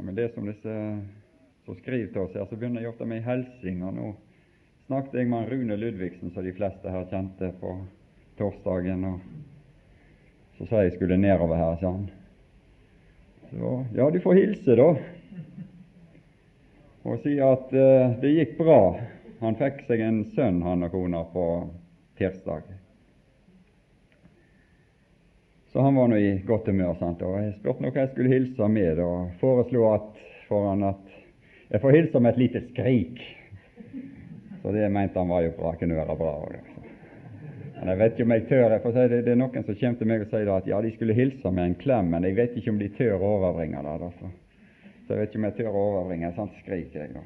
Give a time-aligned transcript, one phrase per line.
[0.00, 0.74] når Men det som disse
[1.66, 3.82] som skriver til oss her, så begynner jeg ofte med hilsing.
[3.84, 4.12] Og nå
[4.86, 7.74] snakket jeg med Rune Ludvigsen, som de fleste her kjente, på
[8.38, 9.04] torsdagen.
[9.04, 9.20] og
[10.56, 12.08] Så sa jeg skulle nedover her, sa han.
[13.50, 14.88] Så ja, du får hilse, da.
[17.04, 18.82] Og si at uh, det gikk bra.
[19.44, 21.44] Han fikk seg en sønn, han og kona, på
[22.16, 22.79] tirsdag.
[25.72, 26.94] Så han var nå i godt humør.
[26.98, 27.22] sant?
[27.22, 30.08] Og Jeg spurte nå hva jeg skulle hilse med, og foreslo at,
[30.48, 31.04] for han at
[31.70, 33.20] jeg får hilse med et lite skrik.
[34.62, 36.34] Så det mente han var jo bra, kunne være bra.
[37.78, 39.76] Men jeg vet ikke om jeg tør jeg får si det, det er noen som
[39.78, 42.36] kommer til meg og sier at ja, de skulle hilse med en klem, men jeg
[42.36, 43.94] vet ikke om de tør å overbringe det.
[44.02, 44.10] Da.
[44.18, 44.26] Så.
[45.06, 46.90] så jeg vet ikke om jeg tør å overbringe et sånt skrik.
[46.94, 47.24] jeg da.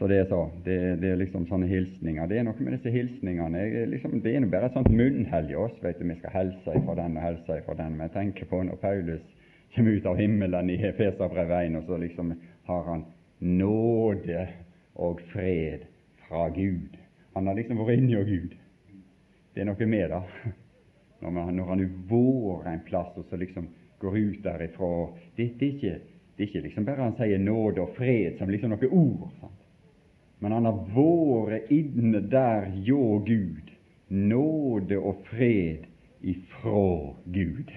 [0.00, 0.50] Så det er så.
[0.64, 2.24] Det, det, er liksom sånne hilsninger.
[2.30, 3.66] Det er noe med disse hilsningene.
[3.90, 5.74] Liksom, det er bare et sånt munnhell i oss.
[5.82, 7.98] vet du, Vi skal helse ifra den og helse ifra den.
[7.98, 9.26] Men jeg tenker på når Paulus
[9.74, 12.32] kommer ut av himmelen i Efeserbrevet 1, og så liksom
[12.70, 13.04] har han
[13.44, 14.48] nåde
[14.96, 15.84] og fred
[16.24, 16.96] fra Gud.
[17.36, 18.56] Han har liksom vært inni Gud.
[19.52, 20.24] Det er noe med det.
[21.20, 23.68] Når, når han har vært en plass og så liksom
[24.00, 25.96] går ut derifra det, det, er ikke,
[26.32, 29.26] det er ikke liksom bare han sier nåde og fred som liksom noe ord.
[29.42, 29.59] Sant?
[30.40, 33.70] Men han har vært inne der hjå Gud,
[34.08, 35.86] nåde og fred
[36.20, 37.70] ifra Gud.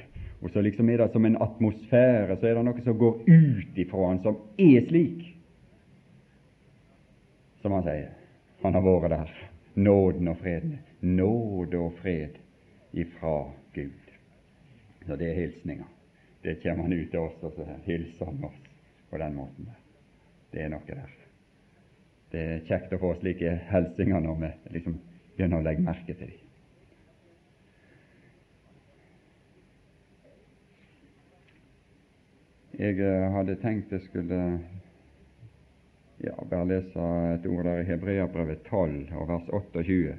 [0.43, 3.79] Og så liksom er det som en atmosfære, så er det noe som går ut
[3.79, 5.23] ifra han, som er slik,
[7.63, 8.11] som han sier.
[8.63, 9.33] Han har vært der.
[9.75, 10.77] Nåden og freden.
[11.01, 12.35] Nåde og fred
[12.93, 13.37] ifra
[13.73, 14.11] Gud.
[15.07, 15.87] Så det er hilsninga.
[16.43, 18.63] Det kommer han ut til oss, og så hilser han oss
[19.09, 19.71] på den måten.
[20.51, 21.22] Det er noe der.
[22.33, 24.95] Det er kjekt å få slike hilsener når vi liksom
[25.35, 26.39] begynner å legge merke til dem.
[32.73, 34.39] Jeg eh, hadde tenkt jeg skulle
[36.23, 40.15] ja, bare lese et ord der i Hebreabrevet 12 og vers 28.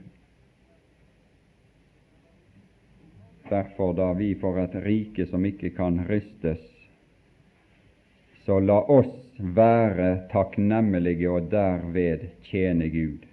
[3.51, 6.63] Derfor, da vi får et rike som ikke kan rystes,
[8.45, 13.25] så la oss være takknemlige og derved tjene Gud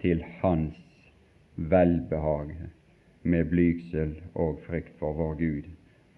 [0.00, 0.76] til Hans
[1.56, 2.54] velbehag
[3.22, 5.66] med blygsel og frykt for vår Gud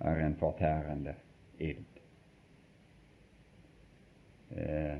[0.00, 1.14] er en fortærende
[1.58, 1.86] ild.
[4.50, 4.98] Eh,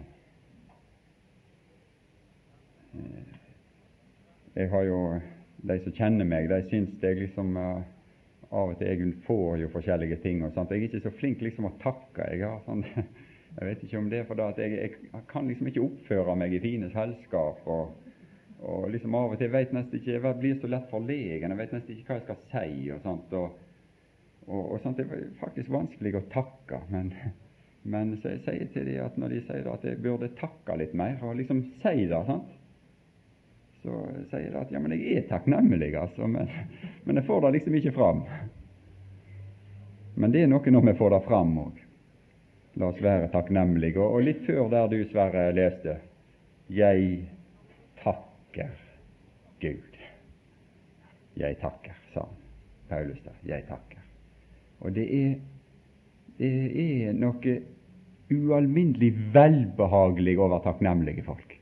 [2.94, 3.34] eh,
[4.54, 5.20] jeg har jo
[5.60, 7.82] De som kjenner meg, de syns jeg liksom uh,
[8.50, 10.44] av og til jeg får jo forskjellige ting.
[10.44, 10.70] og sånt.
[10.70, 12.26] Jeg er ikke så flink liksom å takke.
[12.32, 12.84] Jeg har sånn
[13.50, 16.52] Jeg vet ikke om det er fordi at jeg, jeg, kan liksom ikke oppføre meg
[16.54, 17.66] i fine selskap.
[17.66, 17.96] og,
[18.60, 21.50] og liksom av og til vet nesten ikke, jeg blir så lett forlegen.
[21.50, 22.90] Jeg vet nesten ikke hva jeg skal si.
[22.94, 23.58] og sånt, og,
[24.46, 26.82] og, og sånt, Det er faktisk vanskelig å takke.
[26.94, 27.12] Men,
[27.94, 30.94] men så jeg sier til dem at når de sier at jeg burde takke litt
[30.94, 32.59] mer, og liksom si det sant?
[33.82, 33.98] Så
[34.30, 36.50] sier de at ja, men jeg er takknemlig, altså, men,
[37.04, 38.24] men jeg får det liksom ikke fram.
[40.20, 41.78] Men det er noe når vi får det fram òg.
[42.80, 44.00] La oss være takknemlige.
[44.00, 45.96] Og litt før der du, Sverre, leste
[46.70, 47.24] Jeg
[48.02, 48.74] takker
[49.62, 49.96] Gud.
[51.40, 52.26] Jeg takker, sa
[52.90, 53.38] Paulus der.
[53.48, 54.04] Jeg takker.
[54.80, 55.32] Og det er,
[56.38, 56.52] det
[56.84, 57.56] er noe
[58.30, 61.59] ualminnelig velbehagelig over takknemlige folk.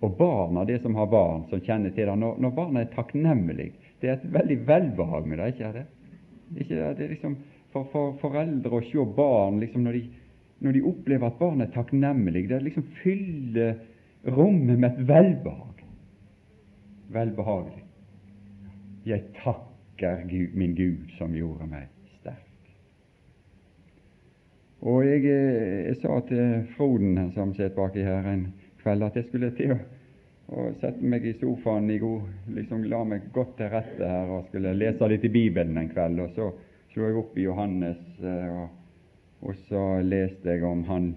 [0.00, 3.72] Og barna, det som har barn, som kjenner til det, når, når barna er takknemlige,
[3.98, 5.86] det er et veldig velbehag med det, ikke er det?
[6.56, 7.34] Ikke, det er liksom
[7.72, 10.28] for, for foreldre å se barn liksom når, de,
[10.64, 12.48] når de opplever at barn er takknemlige.
[12.52, 13.74] Det liksom fyller
[14.38, 15.84] rommet med et velbehag.
[17.12, 17.84] Velbehagelig.
[19.08, 21.88] Jeg takker Gud, min Gud som gjorde meg
[22.18, 22.72] sterk.
[24.84, 28.48] Og jeg, eh, jeg sa til Froden som sitter baki her en
[28.88, 29.80] kveld, at jeg skulle til å
[30.48, 34.46] å sette meg i sofaen i god, liksom la meg godt til rette her og
[34.48, 36.22] skulle lese litt i Bibelen en kveld.
[36.24, 36.48] Og så
[36.92, 38.70] slo jeg opp i Johannes, eh, og,
[39.44, 41.10] og så leste jeg om han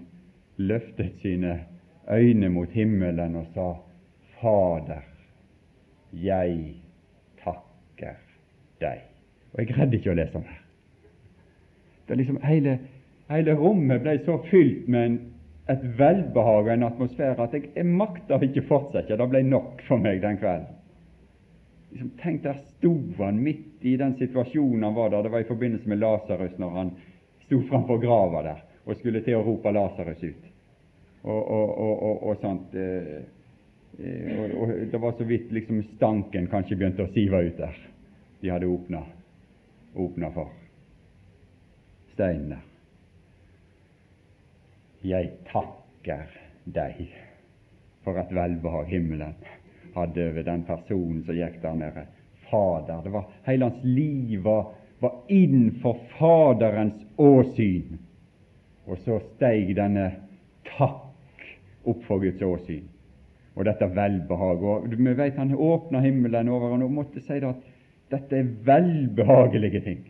[0.60, 1.62] løftet sine
[2.12, 3.70] øyne mot himmelen og sa,
[4.42, 5.06] Fader,
[6.12, 6.56] jeg
[7.40, 8.18] takker
[8.82, 9.04] deg.
[9.54, 10.58] Og jeg greide ikke å lese mer.
[12.08, 12.80] Det liksom hele,
[13.30, 15.20] hele rommet ble så fylt med en,
[15.70, 19.16] et velbehag og en atmosfære at jeg, jeg makta ikke fortsette.
[19.18, 20.70] Det ble nok for meg den kvelden
[21.92, 25.22] liksom, Tenk, der sto han midt i den situasjonen han var der.
[25.22, 26.90] Det var i forbindelse med Lasarus når han
[27.46, 30.48] sto framfor grava der og skulle til å rope Lasarus ut.
[31.22, 32.74] Og, og, og, og sånt.
[32.74, 33.20] Eh,
[34.02, 37.78] eh, Det var så vidt liksom stanken kanskje begynte å sive ut der.
[38.40, 40.50] de hadde åpna, for
[42.14, 42.71] steinen der.
[45.02, 46.28] Jeg takker
[46.64, 47.08] deg
[48.04, 49.34] for at velbehag himmelen
[49.96, 52.04] hadde over den personen som gikk der nede.
[52.50, 53.02] Fader.
[53.02, 57.98] Det var Hele hans liv var, var innenfor Faderens åsyn.
[58.86, 60.08] Og så steig denne
[60.76, 61.44] takk
[61.88, 62.86] opp for Guds åsyn.
[63.56, 64.96] Og dette velbehaget.
[64.98, 67.68] Vi vet Han åpna himmelen over han og måtte si at
[68.12, 70.00] dette er velbehagelige ting.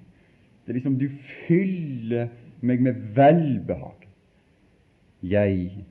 [0.62, 1.08] Det er liksom Du
[1.46, 2.28] fyller
[2.60, 4.11] meg med velbehag.
[5.22, 5.84] Jeg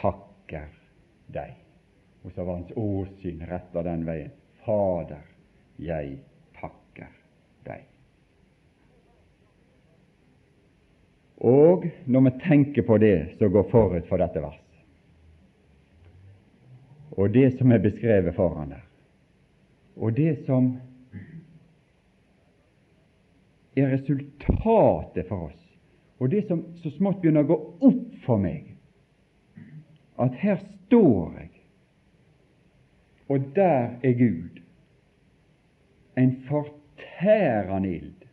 [0.00, 0.70] takker
[1.34, 1.56] deg.
[2.24, 4.32] Og så var hans åsyn retta den veien.
[4.64, 5.20] Fader,
[5.76, 6.16] jeg
[6.56, 7.10] takker
[7.66, 7.82] deg.
[11.44, 14.60] Og når vi tenker på det som går forut for dette vers,
[17.14, 18.86] og det som er beskrevet foran der,
[19.94, 20.72] og det som
[23.76, 25.63] er resultatet for oss,
[26.20, 27.58] og det som så smått begynner å gå
[27.90, 28.70] opp for meg,
[30.20, 31.54] at her står jeg
[33.28, 34.60] og der er Gud,
[36.16, 38.26] en fortærende ild.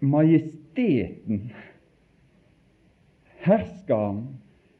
[0.00, 1.52] Majesteten,
[3.38, 4.26] herskeren,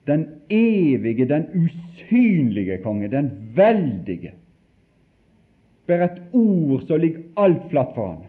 [0.07, 4.35] den evige, den usynlige konge, den veldige,
[5.87, 8.27] ber et ord som ligger alt flatt for ham.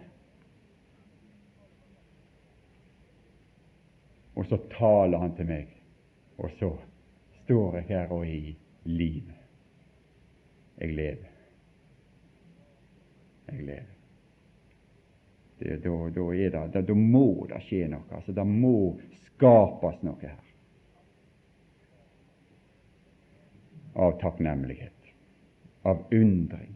[4.36, 5.70] Og så taler han til meg,
[6.38, 6.72] og så
[7.44, 8.56] står jeg her og er i
[8.90, 9.40] livet.
[10.82, 11.34] Jeg lever.
[13.52, 13.92] Jeg lever.
[15.60, 18.08] Det, da, da, det, da, da, må det skje noe.
[18.12, 20.40] altså Det må skapes noe her.
[23.94, 25.14] Av takknemlighet,
[25.86, 26.74] av undring,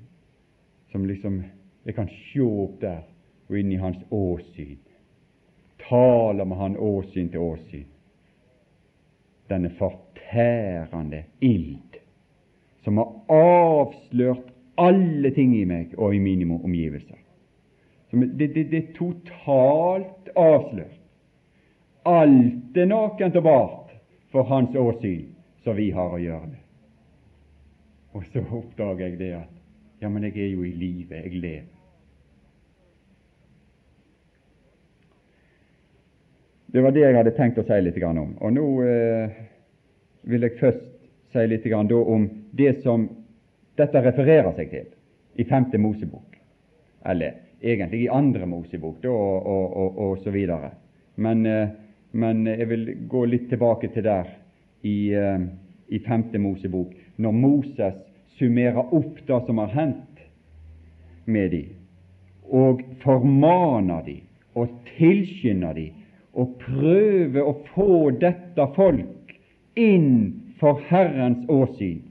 [0.92, 1.44] som liksom
[1.88, 3.06] Jeg kan se opp der
[3.48, 4.76] og inn i hans åsyn.
[5.90, 7.86] Tale med han åsyn til åsyn.
[9.48, 12.00] Denne fortærende ild
[12.84, 17.18] som har avslørt alle ting i meg og i mine omgivelser.
[18.12, 21.00] Det, det, det, er totalt avslørt.
[22.08, 23.92] Alt er nakent og bart
[24.32, 26.64] for hans åsyn som vi har å gjøre med.
[28.16, 29.54] Og så oppdager jeg det at
[30.02, 31.77] ja, men jeg er jo i live, jeg lever.
[36.68, 38.34] Det var det jeg hadde tenkt å si litt om.
[38.44, 39.36] Og nå eh,
[40.28, 40.84] vil jeg først
[41.32, 43.08] si litt om det som
[43.78, 44.88] dette refererer seg til
[45.38, 46.36] i femte Mosebok,
[47.06, 50.72] eller egentlig i andre Mosebok da, og, og, og, og, så videre.
[51.16, 51.70] Men, eh,
[52.12, 54.32] men, jeg vil gå litt tilbake til der
[54.84, 55.48] i, eh,
[55.88, 58.02] i femte Mosebok, når Moses
[58.38, 60.26] summerer opp det som har hendt
[61.26, 61.76] med dem,
[62.48, 64.26] og formaner dem
[64.58, 65.97] og tilskynder dem
[66.38, 69.34] og prøve å få dette folk
[69.78, 70.12] inn
[70.62, 72.02] for Herrens åsyn,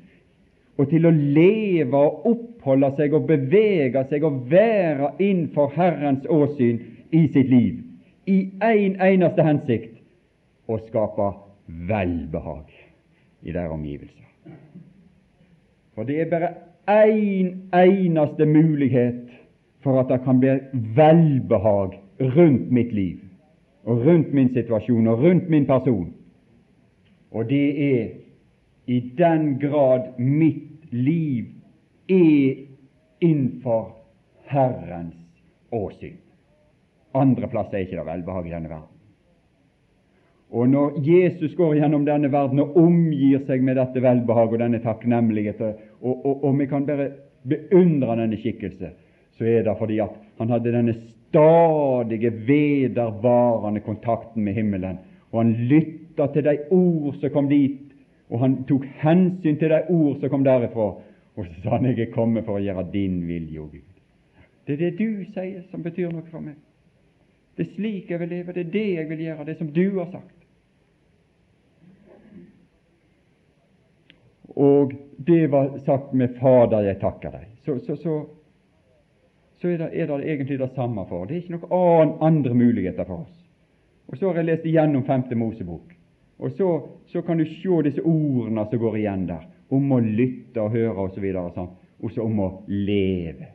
[0.76, 6.82] og til å leve og oppholde seg og bevege seg og være innenfor Herrens åsyn
[7.14, 7.82] i sitt liv,
[8.26, 9.94] i én en eneste hensikt
[10.66, 11.30] å skape
[11.88, 12.72] velbehag
[13.46, 14.24] i deres omgivelser.
[15.94, 16.50] For det er bare
[16.90, 19.22] én en eneste mulighet
[19.86, 20.58] for at det kan bli
[20.96, 21.94] velbehag
[22.36, 23.22] rundt mitt liv,
[23.86, 26.08] og rundt min situasjon og rundt min person.
[27.30, 28.08] Og det er
[28.86, 31.46] i den grad mitt liv
[32.08, 32.66] er
[33.20, 33.96] innenfor
[34.46, 35.14] Herrens
[35.72, 36.18] åsyn.
[37.14, 38.92] Andreplass er ikke det velbehag i denne verden.
[40.50, 44.78] Og når Jesus går gjennom denne verden og omgir seg med dette velbehag og denne
[44.84, 47.08] takknemlighet, og, og, og vi kan bare
[47.46, 48.92] beundre denne skikkelse,
[49.36, 50.94] så er det fordi at han hadde denne
[51.36, 54.98] stadige, vedervarende kontakten med himmelen,
[55.32, 57.82] og han lytta til de ord som kom dit,
[58.30, 60.86] og han tok hensyn til de ord som kom derifra,
[61.36, 63.84] og så sa han jeg er kommet for å gjøre din vilje, o Gud.
[64.66, 66.56] Det er det du sier, som betyr noe for meg.
[67.56, 69.84] Det er slik jeg vil leve, det er det jeg vil gjøre, det som du
[69.98, 70.32] har sagt.
[74.56, 74.92] Og
[75.26, 77.52] det var sagt med 'Fader, jeg takker deg'.
[77.64, 78.24] Så, så, så,
[79.60, 81.24] så er, det, er, det, egentlig det samme for.
[81.26, 83.36] Det er ikke noen andre muligheter for oss.
[84.06, 85.94] Og Så har jeg lest igjennom Femte Mosebok.
[86.38, 86.70] Og så,
[87.08, 91.06] så, kan du se disse ordene som går igjen der, om å lytte og høre
[91.08, 91.24] osv.
[91.32, 91.66] Og, så
[92.04, 93.48] og så om å leve,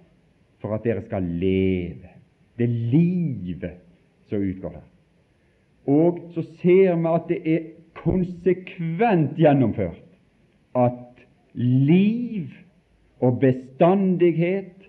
[0.62, 2.10] for at dere skal leve.
[2.58, 3.78] Det er livet
[4.30, 4.88] som utgår her.
[5.92, 7.70] Og så ser vi at det er
[8.02, 10.02] konsekvent gjennomført
[10.78, 11.22] at
[11.54, 12.50] liv
[13.22, 14.81] og bestandighet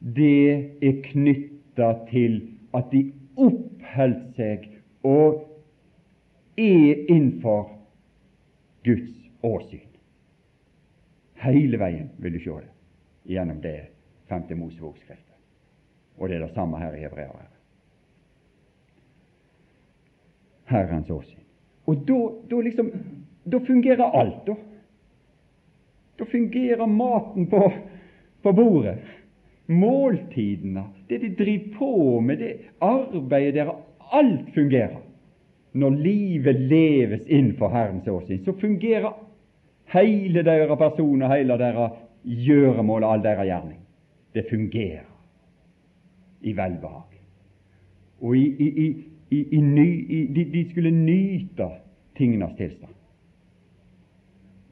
[0.00, 2.40] det er knytta til
[2.74, 3.04] at de
[3.36, 4.66] oppholdt seg
[5.04, 5.44] og
[6.56, 7.70] er innenfor
[8.84, 9.86] Guds åsyn.
[11.40, 13.78] Hele veien vil du se det gjennom det
[14.28, 15.36] femte Mosebokskriftet.
[16.18, 17.56] Og det er det samme her i Hebreabrevet.
[20.70, 21.44] Herrens åsyn.
[21.86, 22.18] Og da,
[22.50, 22.92] da liksom
[23.50, 24.54] Da fungerer alt, da.
[26.18, 27.72] Da fungerer maten på,
[28.42, 28.98] på bordet.
[29.70, 34.98] Måltidene, det de driver på med, det arbeidet deres, alt fungerer.
[35.72, 39.12] Når livet leves innenfor Herrens åsyn, så fungerer
[39.94, 43.78] hele deres person og hele deres gjøremål og all deres gjerning.
[44.34, 45.06] Det fungerer
[46.40, 47.20] i velbehag.
[48.20, 48.88] Og i, i,
[49.30, 49.60] i,
[50.34, 51.68] de, de skulle nyte
[52.18, 52.94] tingenes tilstand.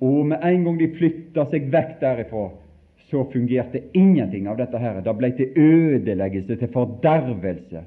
[0.00, 2.48] Og med en gang de flytta seg vekk derifra,
[3.10, 5.00] så fungerte ingenting av dette her.
[5.00, 7.84] Det ble til ødeleggelse, til fordervelse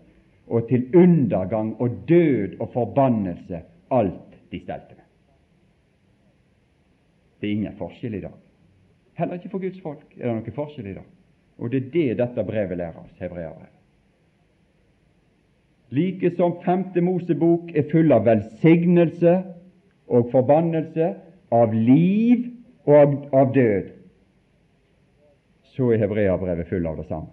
[0.47, 3.61] og til undergang og død og forbannelse,
[3.91, 5.05] alt de stelte med.
[7.41, 8.39] Det er ingen forskjell i dag.
[9.13, 11.07] Heller ikke for Guds folk er det noen forskjell i dag.
[11.61, 13.77] Og det er det dette brevet lærer oss, hebreerbrevet.
[15.91, 19.33] Like som femte Mosebok er full av velsignelse
[20.07, 21.13] og forbannelse,
[21.51, 22.47] av liv
[22.87, 23.89] og av død,
[25.71, 27.31] så er hebreabrevet full av det samme.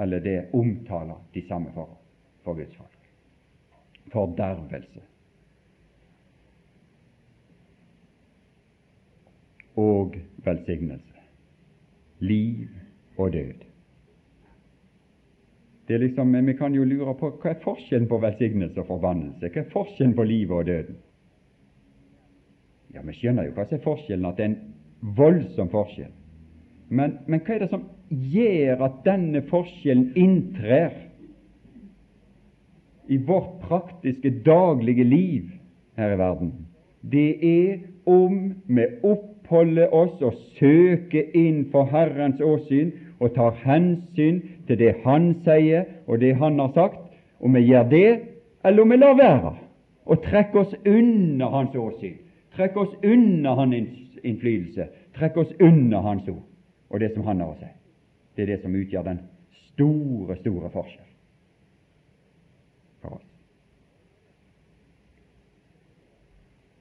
[0.00, 1.98] Eller det omtaler de samme forhold
[2.44, 3.08] for Guds folk.
[4.12, 5.02] Fordervelse.
[9.76, 11.26] Og velsignelse.
[12.20, 12.68] Liv
[13.16, 13.66] og død.
[15.88, 19.48] Det er liksom, Vi kan jo lure på hva er forskjellen på velsignelse og forbannelse?
[19.48, 20.96] Hva er forskjellen på livet og døden?
[22.94, 26.12] Ja, Vi skjønner jo hva som er forskjellen, at det er en voldsom forskjell.
[26.90, 30.90] Men, men hva er det som gjør at denne forskjellen inntrer
[33.10, 35.52] i vårt praktiske, daglige liv
[35.98, 36.50] her i verden?
[37.12, 37.78] Det er
[38.10, 44.96] om vi oppholder oss og søker inn for Herrens åsyn og tar hensyn til det
[45.06, 47.00] Han sier og det Han har sagt,
[47.38, 48.20] om vi gjør det,
[48.66, 49.56] eller om vi lar være
[50.10, 52.18] og trekker oss unna Hans åsyn,
[52.56, 56.49] trekker oss unna Hans innflytelse, trekker oss unna Hans ord
[56.90, 57.70] og det som Han har å si.
[58.34, 59.22] Det er det som utgjør den
[59.70, 61.10] store, store forskjell
[63.00, 63.26] for oss.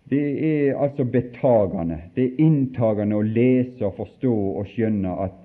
[0.10, 5.38] Det er altså betagende, det er inntagende å lese og forstå og skjønne at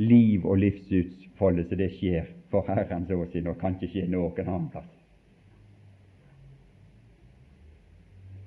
[0.00, 4.88] liv og livsutfoldelse det skjer for Herrens si, og kan ikke skje noen annen plass.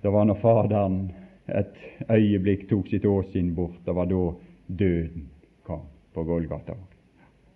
[0.03, 0.97] Det var når Faderen
[1.47, 1.77] et
[2.11, 4.25] øyeblikk tok sitt åsyn bort, det var da
[4.67, 5.29] døden
[6.13, 6.75] på Golgata.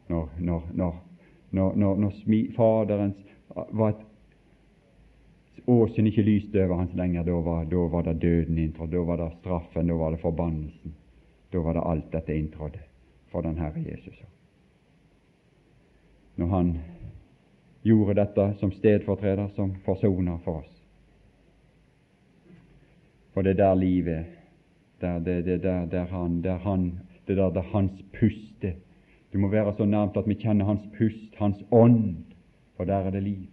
[0.07, 0.95] Når, når, når,
[1.51, 3.17] når, når smi, Faderens
[3.71, 4.05] var et
[5.67, 9.17] Åsen ikke lyste over hans lenger, da var, da var det døden inntrådt, da var
[9.19, 10.93] det straffen, da var det forbannelsen.
[11.51, 12.79] Da var det alt dette inntrådte
[13.31, 14.21] for den Herre Jesus.
[16.35, 16.79] Når Han
[17.83, 20.73] gjorde dette som stedfortreder, som forsoner for oss.
[23.33, 24.23] For det er der livet er.
[25.01, 28.73] Der, det, det, der, der han, der han, det der det er hans puste.
[29.33, 32.15] Du må være så nærmt at vi kjenner hans pust, hans ånd,
[32.77, 33.47] for der er det liv.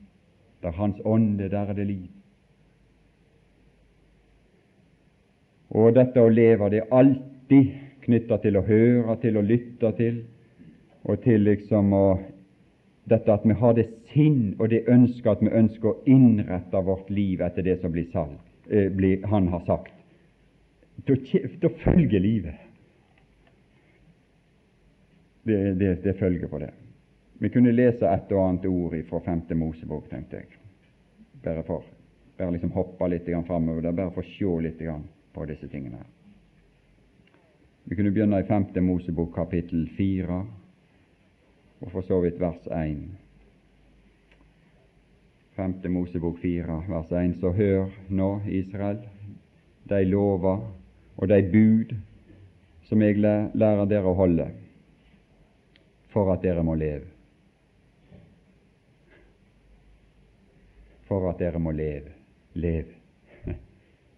[0.62, 2.09] Der hans ånd er, der er det liv.
[5.71, 7.73] Og dette å leve, det er alltid
[8.04, 10.23] knytta til å høre, til å lytte til,
[11.04, 12.07] og til liksom å
[13.11, 17.11] dette at vi har det sinn og det ønsket at vi ønsker å innrette vårt
[17.12, 18.38] liv etter det som blir salg,
[18.71, 19.93] eh, blir, han har sagt.
[21.09, 21.16] Da,
[21.61, 22.63] da følger livet.
[25.44, 26.70] Det, det, det, følger på det.
[27.38, 30.60] Vi kunne lese et og annet ord fra femte Mosebok, tenkte jeg.
[31.44, 31.84] Bare for
[32.36, 34.82] bare liksom hoppe litt framover, bare for å se litt
[35.34, 36.00] på disse tingene.
[37.84, 40.40] Vi kunne begynne i femte Mosebok kapittel fire,
[41.84, 43.04] og for så vidt vers 1.
[45.54, 47.36] Femte Mosebok fire, vers 1.
[47.40, 49.04] Så hør nå, Israel,
[49.84, 50.64] de lover
[51.16, 51.92] og de bud
[52.88, 54.48] som jeg lærer dere å holde,
[56.14, 57.11] for at dere må leve.
[61.11, 62.14] For at dere må leve.
[62.54, 63.00] Leve.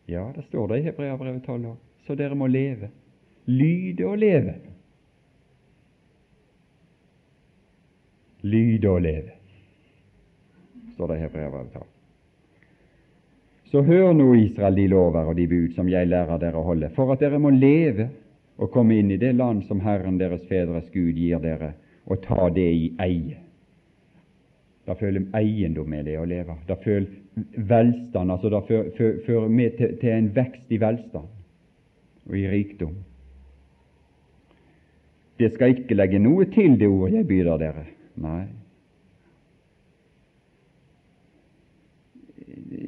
[0.06, 1.76] Ja, det står det i Hebreabrevet 12 år.
[2.06, 2.92] Så dere må leve
[3.46, 4.54] lyde og leve.
[8.42, 9.30] Lyde og leve,
[10.94, 11.86] står det i Hebreabrevet 12.
[13.70, 16.92] Så hør nå, Israel, de lover og de bud som jeg lærer dere å holde,
[16.94, 18.06] for at dere må leve
[18.56, 21.72] og komme inn i det land som Herren deres fedres Gud gir dere,
[22.06, 23.40] å ta det i eie.
[24.86, 26.54] Da føler eiendom med det å leve.
[26.68, 27.08] Da føler
[27.56, 31.32] velstand, altså da fører med til, til en vekst i velstand
[32.26, 32.94] og i rikdom.
[35.36, 37.84] Det skal ikke legge noe til det ordet jeg byr dere.
[38.22, 38.46] Nei.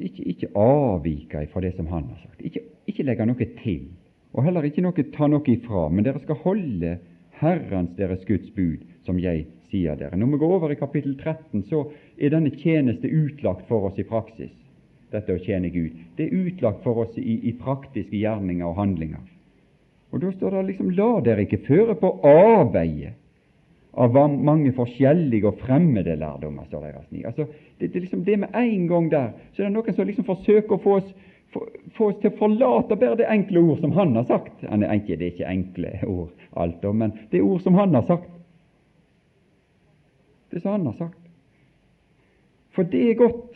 [0.09, 2.41] Ikke, ikke avvike fra det som han har sagt.
[2.41, 3.83] Ikke, ikke legge noe til,
[4.33, 5.87] og heller ikke noe, ta noe ifra.
[5.93, 6.95] Men dere skal holde
[7.39, 10.17] Herrens deres Guds bud, som jeg sier dere.
[10.17, 11.83] Når vi går over i kapittel 13, så
[12.17, 14.53] er denne tjeneste utlagt for oss i praksis,
[15.13, 15.97] dette å tjene Gud.
[16.17, 19.25] Det er utlagt for oss i, i praktiske gjerninger og handlinger.
[20.09, 23.13] Og Da står det liksom la dere ikke føre på avveie
[23.99, 27.23] av mange forskjellige og fremmede lærdommer, står det i vers 9.
[27.25, 27.45] Altså,
[27.79, 30.77] det, det, liksom det med en gang der, så er det noen som liksom forsøker
[30.77, 31.11] å få oss,
[31.53, 31.65] få,
[31.97, 34.61] få oss til å forlate bare det enkle ord som han har sagt.
[34.61, 38.29] Det er ikke enkle ord, alt, men det er ord som han har sagt.
[40.51, 41.19] Det som han har sagt.
[42.75, 43.49] For det er godt.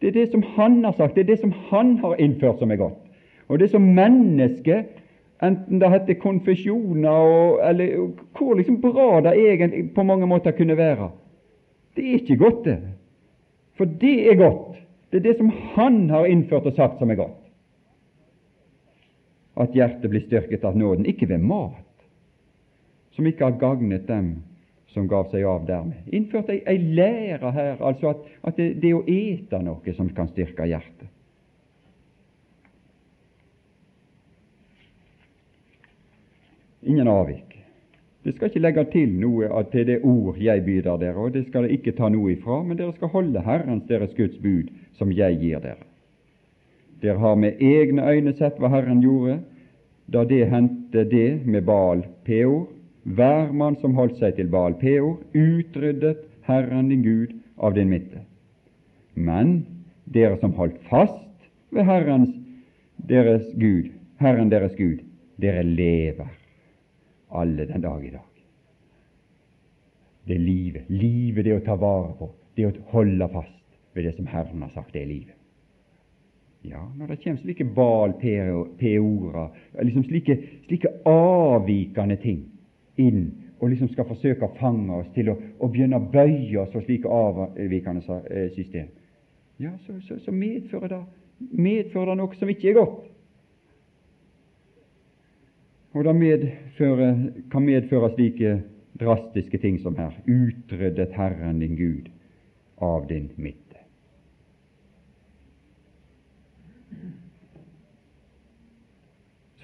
[0.00, 2.70] Det er det som han har sagt, det er det som han har innført som
[2.70, 2.98] er godt.
[3.48, 4.86] Og det som mennesket,
[5.42, 10.76] enten det heter konfesjoner og, eller hvor liksom bra det egentlig på mange måter kunne
[10.76, 11.10] være,
[11.96, 12.78] det er ikke godt, det.
[13.76, 14.76] For det er godt.
[15.10, 17.42] Det er det som han har innført og sagt, som er godt.
[19.56, 22.04] At hjertet blir styrket av nåden, ikke ved mat,
[23.16, 24.34] som ikke har gagnet dem
[24.96, 26.06] som gav seg av dermed.
[26.16, 30.30] Innført ei, ei lære her, altså at, at det, det, å ete noe som kan
[30.30, 31.10] styrke hjertet.
[36.86, 37.58] Ingen avvik.
[38.24, 41.66] Det skal ikke legge til noe til det ord jeg byr dere, og det skal
[41.66, 45.36] dere ikke ta noe ifra, men dere skal holde Herrens deres Guds bud, som jeg
[45.42, 45.84] gir dere.
[47.04, 49.42] Dere har med egne øyne sett hva Herren gjorde
[50.08, 52.64] da det hendte det med Baal Peor,
[53.06, 58.24] hver mann som holdt seg til Baal Peor, utryddet Herren din Gud av din midte.
[59.14, 59.60] Men
[60.10, 62.32] dere som holdt fast ved Herrens
[63.08, 65.04] deres Gud, Herren deres Gud,
[65.40, 66.32] dere lever
[67.30, 68.32] alle den dag i dag.
[70.26, 70.90] Det er livet.
[70.90, 73.54] Livet, det å ta vare på, det å holde fast
[73.94, 75.34] ved det som Herren har sagt, det er livet.
[76.66, 79.52] Ja, når det kommer slike bal-peorer,
[79.86, 80.34] liksom slike,
[80.66, 82.40] slike avvikende ting,
[82.96, 83.26] inn
[83.60, 86.84] og liksom skal forsøke å fange oss til å, å begynne å bøye oss for
[86.84, 88.90] slike avvikende eh, system,
[89.58, 91.02] ja, så, så, så medfører, det,
[91.56, 93.06] medfører, det, noe som ikke er godt.
[95.96, 98.58] Og det medfører, kan medføre slike
[99.00, 102.10] drastiske ting som her utryddet Herren din Gud
[102.84, 103.80] av din midte.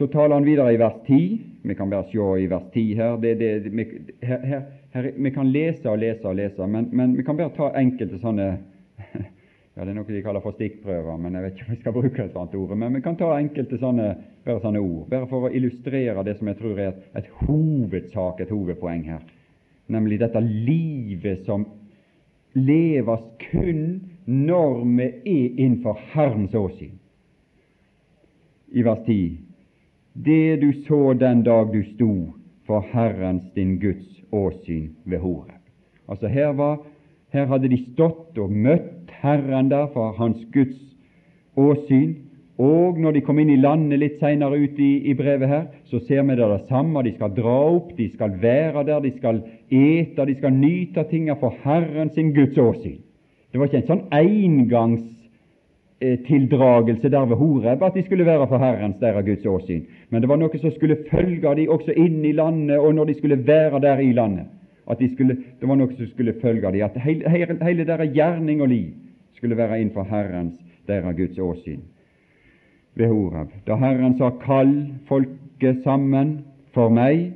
[0.01, 3.17] Så taler han videre i vers 10 vi kan bare se i vers 10 her.
[3.17, 7.23] Det, det, vi, her, her, vi kan lese og lese og lese, men, men, vi
[7.23, 8.49] kan bare ta enkelte sånne
[9.75, 11.95] ja, Det er noe de kaller for stikkprøver, men jeg vet ikke om vi skal
[11.97, 12.75] bruke et sånt ord.
[12.77, 14.09] Men vi kan ta enkelte sånne,
[14.45, 18.43] bare sånne ord, bare for å illustrere det som jeg tror er et, et hovedsak,
[18.43, 19.23] et hovedpoeng her,
[19.93, 21.67] nemlig dette livet som
[22.59, 26.99] leves kun når vi er innenfor Herrens åsyn.
[28.73, 29.52] I vers 10
[30.15, 32.35] det du så den dag du sto
[32.67, 35.61] for Herrens din Guds åsyn ved Horeb.
[36.09, 36.79] Altså her, var,
[37.33, 40.79] her hadde de stått og møtt Herren der for Hans Guds
[41.57, 42.15] åsyn.
[42.59, 45.99] Og når de kom inn i landet litt seinere ut i, i, brevet her, så
[46.05, 47.03] ser vi det det samme.
[47.03, 49.41] De skal dra opp, de skal være der, de skal
[49.73, 53.01] ete, de skal nyte tinga for Herren sin Guds åsyn.
[53.51, 55.09] Det var ikke en sånn engangs
[56.03, 59.83] tildragelse der ved Horeb, at de skulle være for Herrens, der av Guds åsyn.
[60.11, 63.15] Men det var noe som skulle følge de også inn i landet, og når de
[63.19, 64.51] skulle være der i landet.
[64.91, 67.31] At de skulle, det var noe som skulle følge de, at hele,
[67.63, 68.91] hele deres gjerning og liv
[69.37, 71.81] skulle være innenfor Herrens, der av Guds åsyn.
[72.95, 73.55] Ved Horeb.
[73.67, 74.75] Da Herren sa 'kall
[75.09, 77.33] folket sammen for meg',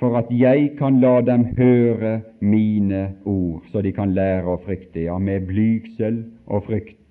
[0.00, 5.04] for at jeg kan la dem høre mine ord, så de kan lære å frykte,
[5.04, 7.01] ja, med blygsel og frykt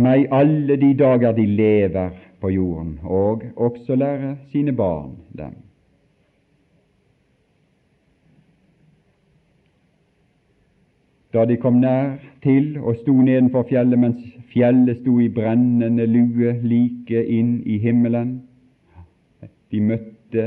[0.00, 2.10] meg alle de dager de lever
[2.40, 5.56] på jorden, og også lære sine barn dem.
[11.32, 16.56] Da de kom nær til og sto nedenfor fjellet mens fjellet sto i brennende lue
[16.62, 18.40] like inn i himmelen,
[19.70, 20.46] de møtte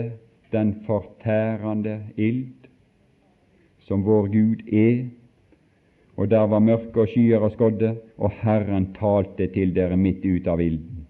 [0.52, 2.68] den fortærende ild
[3.88, 5.06] som vår Gud er,
[6.16, 10.48] og der var mørke og skyer og skodde, og Herren talte til dere midt ut
[10.48, 11.08] av ilden.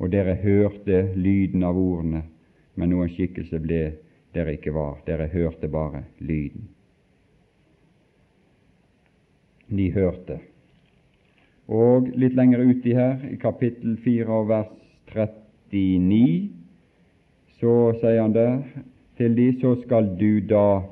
[0.00, 2.22] Og dere hørte lyden av ordene,
[2.76, 3.80] men noen skikkelse ble
[4.36, 6.68] dere ikke var, dere hørte bare lyden.
[9.70, 10.40] De hørte.
[11.70, 14.70] Og litt lenger uti her, i kapittel 4 og vers
[15.14, 16.50] 39,
[17.60, 18.56] så sier han der
[19.20, 20.82] til de, så skal du da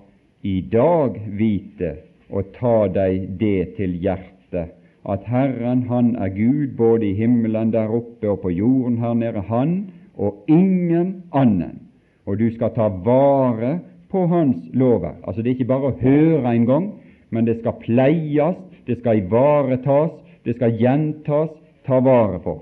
[0.46, 1.96] i dag vite
[2.30, 4.74] og ta deg det til hjertet,
[5.08, 9.40] at Herren han er Gud både i himmelen der oppe og på jorden her nede,
[9.48, 11.88] han og ingen annen.
[12.26, 13.78] Og du skal ta vare
[14.10, 15.16] på Hans lover.
[15.24, 16.88] Altså Det er ikke bare å høre en gang,
[17.30, 20.12] men det skal pleies, det skal ivaretas,
[20.44, 21.52] det skal gjentas,
[21.86, 22.58] ta vare på.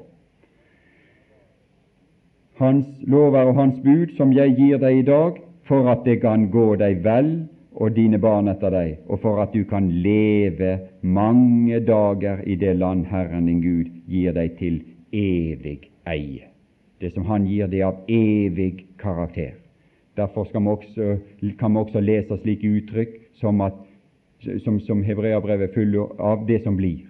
[2.58, 6.46] Hans lover og Hans bud, som jeg gir deg i dag, for at det kan
[6.50, 11.80] gå deg vel og dine barn etter deg, og for at du kan leve mange
[11.84, 14.80] dager i det land Herren din Gud gir deg til
[15.12, 16.48] evig eie.
[17.00, 19.52] Det som Han gir det av evig karakter.
[20.16, 21.18] Derfor vi også,
[21.58, 23.60] kan vi også lese slike uttrykk som,
[24.64, 27.04] som, som Hebreabrevet er full av det som blir.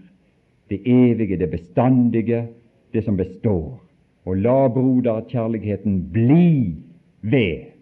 [0.66, 2.48] Det evige, det bestandige,
[2.92, 3.78] det som består.
[4.26, 6.74] Og la broderkjærligheten bli
[7.22, 7.75] ved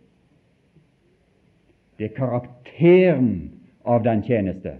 [1.98, 3.34] det er karakteren
[3.84, 4.78] av den tjeneste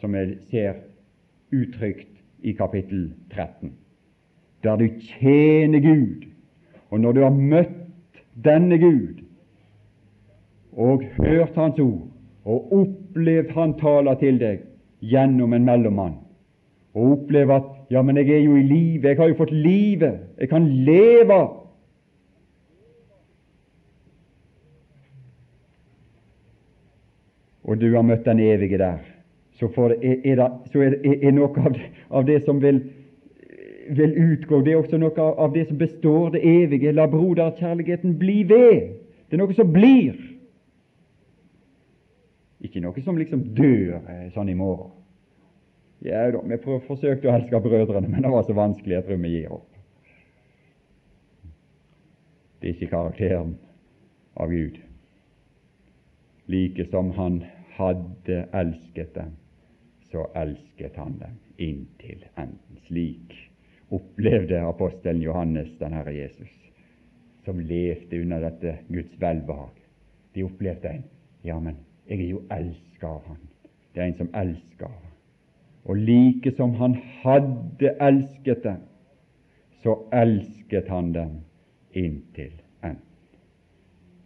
[0.00, 0.80] som jeg ser
[1.54, 2.10] uttrykt
[2.42, 3.72] i kapittel 13,
[4.62, 6.26] der du tjener Gud.
[6.90, 9.24] Og når du har møtt denne Gud
[10.78, 12.06] og hørt Hans ord
[12.48, 14.62] og opplevd Han taler til deg
[15.04, 16.14] gjennom en mellommann,
[16.94, 20.22] og opplevd at ja, men jeg er jo i live, jeg har jo fått livet,
[20.38, 21.38] jeg kan leve
[27.68, 29.02] og du har møtt den evige der,
[29.58, 32.78] så, for, er, det, så er, er, noe av det, av det som vil,
[33.90, 36.94] vil, utgå, det er også noe av det som består, det evige.
[36.94, 38.94] La broderkjærligheten bli ved.
[39.26, 40.14] Det er noe som blir.
[42.64, 44.94] Ikke noe som liksom dør eh, sånn i morgen.
[46.06, 49.00] Ja da, vi forsøkte å elske brødrene, men det var så vanskelig.
[49.00, 49.66] Jeg tror vi gir opp.
[52.58, 53.56] Det er ikke karakteren
[54.38, 54.78] av Gud.
[56.48, 57.42] Like som han
[57.78, 59.36] hadde elsket dem,
[60.10, 62.80] så elsket han dem inntil enden.
[62.86, 63.34] Slik
[63.90, 66.54] opplevde apostelen Johannes den Herre Jesus,
[67.44, 69.74] som levde under dette Guds velbehag.
[70.34, 71.04] De opplevde en
[71.44, 71.76] Ja, men
[72.08, 73.38] jeg er jo elsket av Han.
[73.94, 75.04] Det er en som elsker av
[75.84, 78.82] Og like som han hadde elsket dem,
[79.82, 81.38] så elsket han dem
[81.92, 83.00] inntil enden.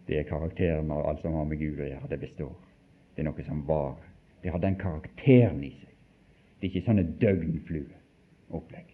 [0.07, 2.09] Det er karakteren av alt som har med Gud å gjøre.
[2.09, 2.62] Det består.
[3.13, 4.09] Det er noe som varer.
[4.41, 5.91] Det har den karakteren i seg.
[6.59, 8.89] Det er ikke sånne døgnflueopplegg.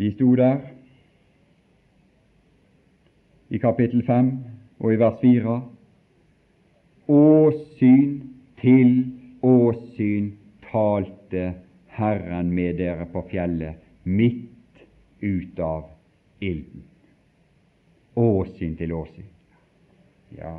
[0.00, 0.62] De sto der
[3.52, 4.30] i kapittel 5
[4.80, 5.56] og i vers 4.
[7.12, 8.14] Åsyn
[8.62, 8.94] til
[9.44, 10.30] åsyn
[10.70, 11.50] talte
[11.98, 14.86] Herren med dere på fjellet, midt
[15.20, 15.90] ut av
[16.40, 16.89] ilden
[18.16, 19.28] åsyn til åsyn.
[20.38, 20.54] Ja,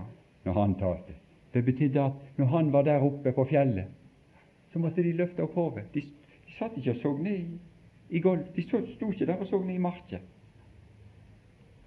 [0.45, 1.15] når han talte.
[1.53, 3.85] Det betydde at når han var der oppe på fjellet,
[4.71, 5.83] så måtte de løfte opp hodet.
[5.93, 6.01] De,
[6.47, 7.59] de satt ikke og så ned i,
[8.09, 8.45] i gulv.
[8.55, 10.21] De sto, sto ikke der og så ned i marka.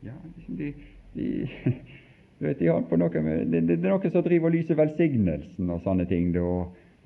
[0.04, 0.72] Ja, liksom de,
[1.14, 1.48] de
[2.44, 5.80] vet, de på noe med, det, det, er noe som driver og lyser velsignelsen og
[5.84, 6.28] sånne ting.
[6.36, 6.48] Da,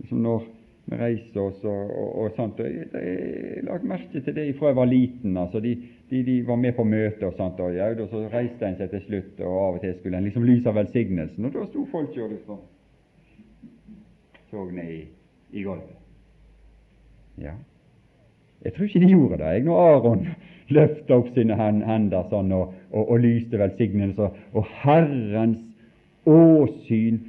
[0.03, 0.49] liksom når
[0.88, 2.61] vi reiser oss og, og, og sånt.
[2.64, 5.37] Og jeg, jeg la merke til det fra jeg var liten.
[5.37, 5.74] altså De,
[6.11, 9.05] de, de var med på møter og sånt, og ja, så reiste en seg til
[9.05, 12.16] slutt, og av og til skulle en liksom lyse av velsignelsen, og da sto folk
[12.16, 12.66] og liksom
[14.48, 15.03] så ned i,
[15.53, 15.96] i gulvet.
[17.38, 17.53] Ja.
[18.64, 20.27] Jeg tror ikke de gjorde det, jeg, når Aron
[20.79, 25.61] løfta opp sine hender sånn og, og, og lyste velsignelse, og Herrens
[26.29, 27.20] åsyn,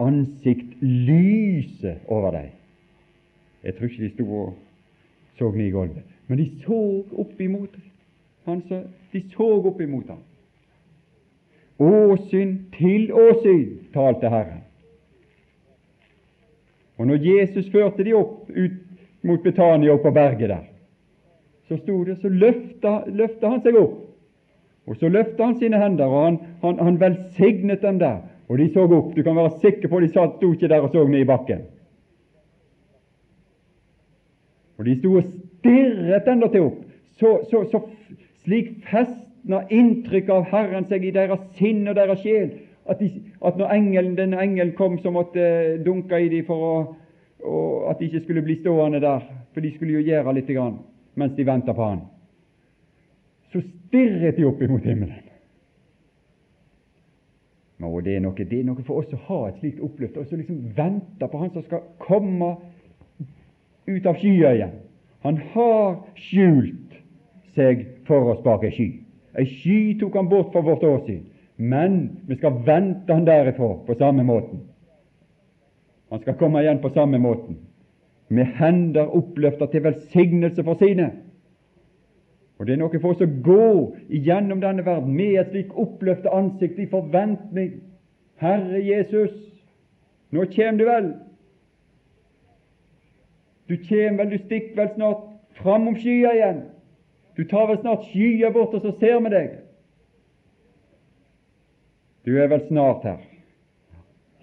[0.00, 2.52] ansikt, lyse over dem.
[3.64, 4.54] Jeg tror ikke de sto og
[5.38, 6.80] så ned i gulvet, men de så
[7.18, 7.76] opp imot
[8.44, 10.20] han så, De så opp imot ham.
[11.78, 14.60] Åsyn til åsyn, talte Herren.
[16.98, 18.76] Og når Jesus førte de opp ut
[19.22, 20.66] mot Betania, opp på berget der,
[21.68, 23.96] så sto det, så løfta, han seg opp.
[24.86, 28.20] Og så løfta han sine hender, og han, han, han velsignet dem der.
[28.48, 29.14] Og de så opp.
[29.16, 31.64] Du kan være sikker på de sto ikke der og så ned i bakken.
[34.78, 36.80] Og de sto og stirret endatil opp.
[37.20, 37.80] Så, så, så
[38.44, 42.50] slik festna inntrykk av Herren seg i deres sinn og deres sjel
[42.90, 43.10] at, de,
[43.40, 45.44] at når engelen, denne engelen kom, så måtte
[45.84, 46.74] dunke i dem for å,
[47.44, 50.80] og at de ikke skulle bli stående der, for de skulle jo gjøre litt grann,
[51.20, 52.02] mens de venta på han.
[53.54, 55.20] så stirret de opp imot himmelen.
[57.84, 60.26] Og det er, noe, det er noe for oss å ha et slikt oppløft, og
[60.26, 62.54] så liksom vente på Han som skal komme
[63.86, 64.80] ut av skyøyet.
[65.24, 66.98] Han har skjult
[67.56, 68.88] seg for oss bak ei sky.
[69.38, 71.24] Ei sky tok han bort for vårt åsyn,
[71.56, 74.62] men vi skal vente han derifra på samme måten.
[76.12, 77.56] Han skal komme igjen på samme måten,
[78.28, 81.10] med hender oppløfta til velsignelse for sine.
[82.58, 86.30] Og Det er noe for oss å gå igjennom denne verden med et slik oppløftet
[86.30, 87.80] ansikt i forventning.
[88.38, 89.34] Herre Jesus,
[90.30, 91.10] nå kjem du vel.
[93.68, 95.22] Du kjem vel, du stikker vel snart
[95.60, 96.62] fram om skya igjen.
[97.36, 99.54] Du tar vel snart skya bort, og så ser vi deg.
[102.24, 103.24] Du er vel snart her.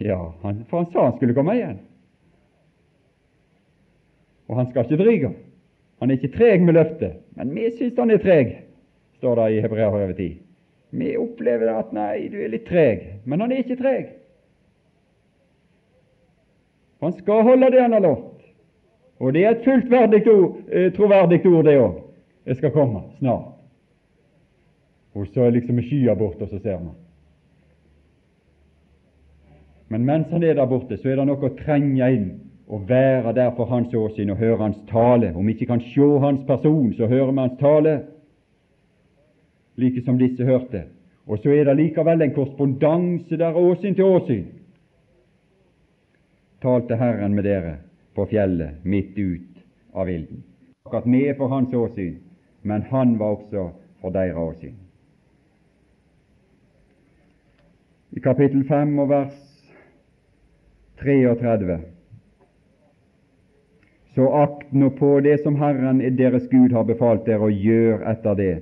[0.02, 1.80] Ja, han, for han sa han skulle komme igjen.
[4.50, 5.34] Og han skal ikke dryge.
[6.02, 8.56] Han er ikke treg med løftet, men vi syns han er treg,
[9.22, 10.32] står det i Hebreabrevet 10.
[10.98, 14.10] Vi opplever at nei, du er litt treg, men han er ikke treg.
[17.06, 18.31] Han skal holde det han har lovt,
[19.22, 21.98] og det er et fullt verdig ord, eh, troverdig ord, det òg.
[22.46, 23.52] Det skal komme snart.
[25.14, 26.96] Og så er liksom skya borte, og så ser man.
[29.90, 32.32] Men mens han er der borte, så er det noe å trenge inn
[32.68, 35.36] og være der for hans åsyn og høre hans tale.
[35.36, 37.96] Om vi ikke kan se hans person, så hører vi hans tale,
[39.78, 40.86] like som disse hørte.
[41.28, 44.46] Og så er det likevel en korrespondanse der åsyn til åsyn.
[46.62, 47.78] Talte Herren med dere
[48.16, 50.44] på fjellet midt ut av ilden.
[50.86, 52.18] Akkurat er for hans åsyn,
[52.62, 53.70] men han var også
[54.02, 54.76] for deres åsyn.
[58.12, 59.40] I kapittel 5 og vers
[61.00, 61.80] 33
[64.16, 68.36] så akt nå på det som Herren deres Gud har befalt dere, og gjør etter
[68.36, 68.56] det.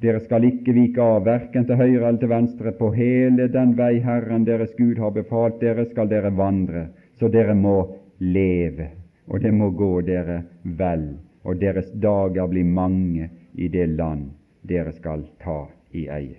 [0.00, 2.72] Dere skal ikke vike av, verken til høyre eller til venstre.
[2.78, 6.86] På hele den vei Herren deres Gud har befalt dere, skal dere vandre,
[7.18, 7.74] så dere må
[8.20, 8.90] leve,
[9.26, 11.06] og det må gå dere vel,
[11.44, 14.30] og deres dager blir mange i det land
[14.68, 15.64] dere skal ta
[15.96, 16.38] i eie.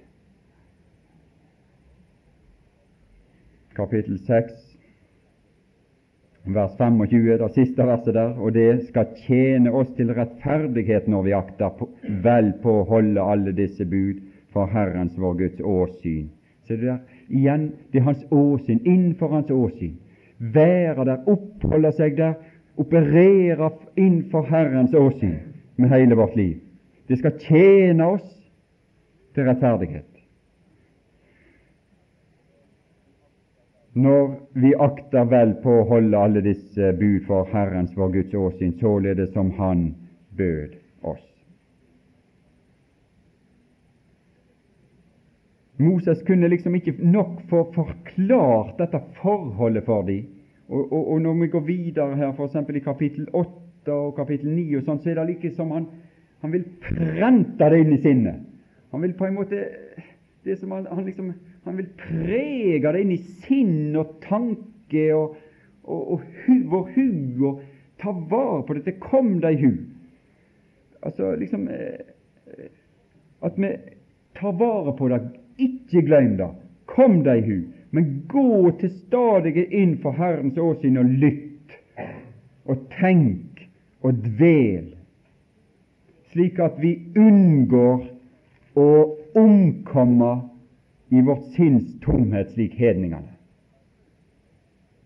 [3.75, 4.71] Kapittel 6
[6.43, 11.33] vers 25, det siste verset der, og det skal tjene oss til rettferdighet når vi
[11.37, 11.87] akter på,
[12.23, 14.21] vel på å holde alle disse bud
[14.53, 16.29] for Herrens vår Guds åsyn.
[16.67, 19.95] Ser du der igjen, det er hans åsyn, innenfor hans åsyn.
[20.41, 22.33] Være der, oppholde seg der,
[22.81, 25.37] operere innenfor Herrens åsyn
[25.77, 26.57] med hele vårt liv.
[27.07, 28.25] Det skal tjene oss
[29.35, 30.11] til rettferdighet.
[33.93, 38.77] når vi akter vel på å holde alle disse bud for Herrens vår Guds åsyn,
[38.79, 39.95] således som Han
[40.37, 41.30] bød oss.
[45.81, 50.29] Moses kunne liksom ikke nok få forklart dette forholdet for dem.
[50.71, 52.55] Og, og, og når vi går videre her, f.eks.
[52.55, 55.89] i kapittel 8 og kapittel 9, og sånn, så er det like som han,
[56.45, 58.47] han vil prente det inn i sinnet.
[58.91, 59.65] Han vil på en måte
[60.45, 65.35] det som han, han liksom han vil prege det inn i sinn og tanke og,
[65.83, 67.09] og, og hu, og hu,
[67.51, 67.61] og
[68.01, 68.97] ta vare på dette.
[69.03, 69.71] Kom deg hu.
[71.05, 72.01] Altså liksom eh,
[73.45, 73.71] At vi
[74.37, 75.21] tar vare på det.
[75.57, 76.49] Ikke glem det.
[76.85, 77.57] Kom deg hu.
[77.91, 81.75] Men gå til stadige inn for Herrens åsyn og lytt,
[82.65, 83.65] og tenk
[84.01, 84.93] og dvel,
[86.31, 88.05] slik at vi unngår
[88.79, 88.87] å
[89.35, 90.31] omkomme
[91.11, 93.27] i vårt sinns tomhet slik hedningene.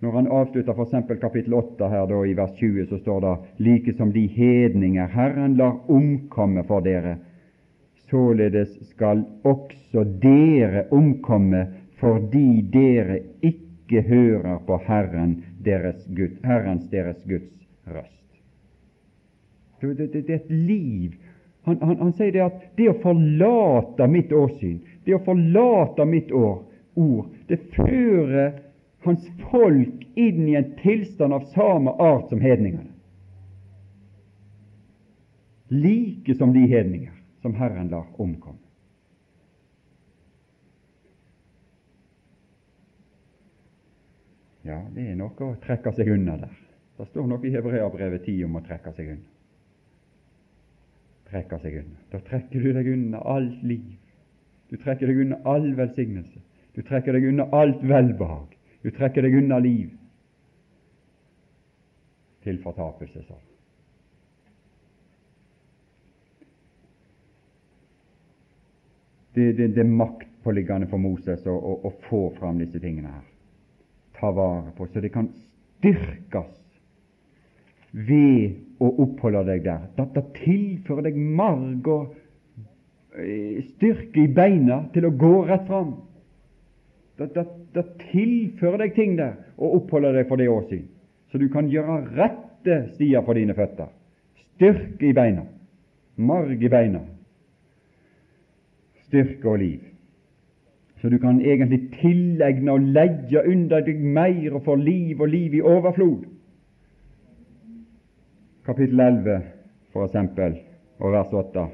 [0.06, 1.18] Når han avslutter f.eks.
[1.22, 5.56] kapittel 8 her da, i vers 20, så står det like som de hedninger Herren
[5.58, 7.16] lar omkomme for dere,
[8.10, 11.66] således skal også dere omkomme
[12.00, 18.22] fordi dere ikke hører på Herren deres Gud, Herrens deres Guds røst.
[19.82, 21.12] Det, det, det, er et liv.
[21.64, 26.32] Han, han, han sier det at det å forlate mitt åsyn, det å forlate mitt
[26.34, 26.62] år,
[26.96, 28.60] ord, det fører
[29.06, 32.92] hans folk inn i en tilstand av samme art som hedningene.
[35.70, 37.15] Like som de hedninger
[37.46, 38.62] som Herren lar omkomme.
[44.66, 46.56] Ja, det er noe å trekke seg unna der.
[46.98, 49.30] Det står noe i Hebreabrevet 10 om å trekke seg unna.
[51.30, 52.02] Trekke seg unna.
[52.10, 53.94] Da trekker du deg unna alt liv
[54.70, 56.42] du trekker deg unna all velsignelse.
[56.76, 58.56] Du trekker deg unna alt velbehag.
[58.84, 59.94] Du trekker deg unna liv
[62.46, 63.24] til fortapelse.
[63.28, 63.38] Så.
[69.36, 73.26] Det, det, det maktpåliggende for Moses å, å, å få fram disse tingene her.
[74.16, 76.54] Ta vare på, så det kan styrkes
[77.96, 79.88] ved å oppholde deg der.
[79.96, 82.16] Dette tilfører deg marg og
[83.20, 85.98] eh, styrke i beina til å gå rett fram.
[87.20, 87.46] Det, det,
[87.76, 90.88] det tilfører deg ting der å oppholde deg for det åsyn,
[91.32, 93.92] så du kan gjøre rette stier for dine føtter.
[94.56, 95.46] Styrke i beina,
[96.16, 97.06] marg i beina,
[99.06, 99.82] styrke og liv.
[101.02, 105.60] Så du kan egentlig tilegne og legge under deg mer og få liv og liv
[105.60, 106.24] i overflod
[108.66, 109.42] kapittel 11,
[109.94, 110.58] for eksempel,
[111.00, 111.66] og vers 8.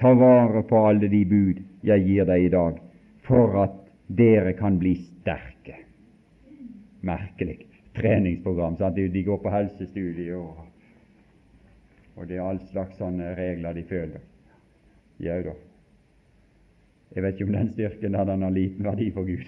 [0.00, 2.80] Ta vare på alle de bud jeg gir deg i dag,
[3.26, 3.76] for at
[4.18, 5.78] dere kan bli sterke.
[7.06, 7.60] Merkelig
[7.96, 8.76] treningsprogram.
[8.76, 8.96] Sant?
[8.96, 10.66] De går på helsestudie og,
[12.16, 14.26] og det er all slags sånne regler de føler.
[15.22, 15.54] Jau da.
[17.14, 19.46] Jeg vet ikke om den styrken der har liten verdi for Gud.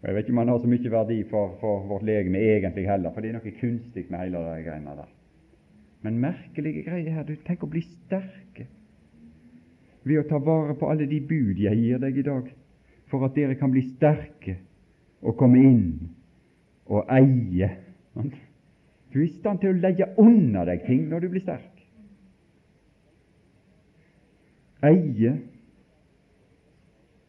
[0.00, 2.86] Og Jeg vet ikke om han har så mye verdi for, for vårt legeme egentlig
[2.88, 5.10] heller, for det er noe kunstig med hele de greiene der.
[6.02, 7.26] Men merkelige greier her.
[7.28, 8.66] Du tenker å bli sterke
[10.08, 12.48] ved å ta vare på alle de bud jeg gir deg i dag,
[13.12, 14.56] for at dere kan bli sterke
[15.20, 15.84] og komme inn
[16.88, 17.68] og eie.
[19.12, 21.84] Du er i stand til å legge under deg ting når du blir sterk.
[24.88, 25.34] Eie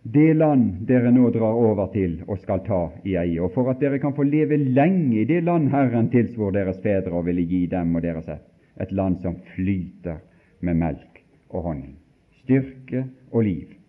[0.04, 3.82] det land dere nå drar over til og skal ta i eie, og for at
[3.82, 7.68] dere kan få leve lenge i det land Herren tilsvor deres fedre og ville gi
[7.70, 8.48] dem og deres ett
[8.82, 10.22] et land som flyter
[10.62, 11.96] med melk og honning,
[12.42, 13.81] styrke og liv.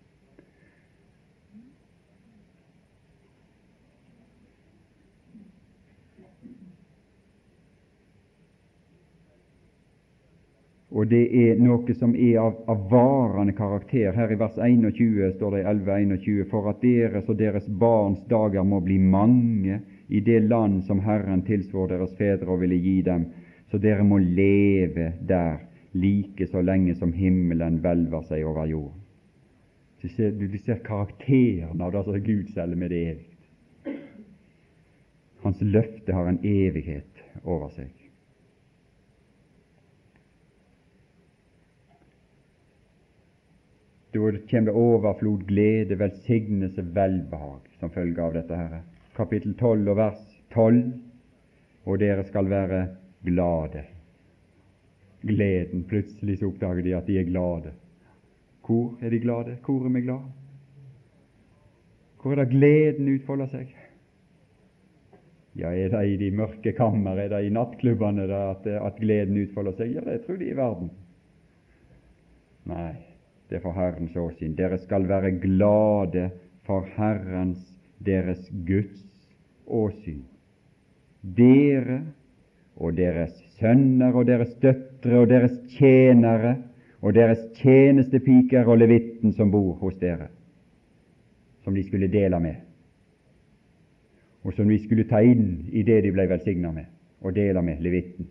[10.93, 14.13] Og det er noe som er av, av varende karakter.
[14.13, 18.63] Her i vers 21 står det i 11.21.: For at deres og deres barns dager
[18.63, 23.25] må bli mange i det land som Herren tilsvor deres fedre og ville gi dem,
[23.71, 25.63] så dere må leve der
[25.97, 29.01] like så lenge som himmelen hvelver seg over jorden.
[30.03, 33.97] Du ser, du, ser karakteren av det som Gud selger med det evige.
[35.41, 38.02] Hans løfte har en evighet over seg.
[44.13, 48.55] Da kommer det overflod, glede, velsignelse, velbehag som følge av dette.
[48.55, 48.81] her.
[49.15, 50.21] Kapittel 12 og vers
[50.53, 50.83] 12.
[51.85, 52.87] Og dere skal være
[53.25, 53.83] glade.
[55.21, 55.83] Gleden.
[55.89, 57.73] Plutselig så oppdager de at de er glade.
[58.65, 59.57] Hvor er de glade?
[59.65, 60.31] Hvor er vi glade?
[62.21, 63.73] Hvor er det gleden utfolder seg?
[65.55, 69.75] Ja, er det i de mørke kammer, er det i nattklubbene at, at, gleden utfolder
[69.77, 69.91] seg?
[69.97, 70.89] Ja, det tror de i verden.
[72.65, 72.93] Nei,
[73.53, 74.55] er for Herrens åsyn.
[74.57, 76.29] Dere skal være glade
[76.67, 77.61] for Herrens,
[78.05, 79.03] deres Guds
[79.67, 80.23] åsyn.
[81.23, 82.01] Dere
[82.75, 86.57] og deres sønner og deres døtre og deres tjenere
[87.03, 90.29] og deres tjenestepiker og levitten som bor hos dere,
[91.63, 92.55] som de skulle dele med,
[94.43, 96.87] og som de skulle ta inn i det de ble velsigna med,
[97.23, 98.27] og dele med levitten.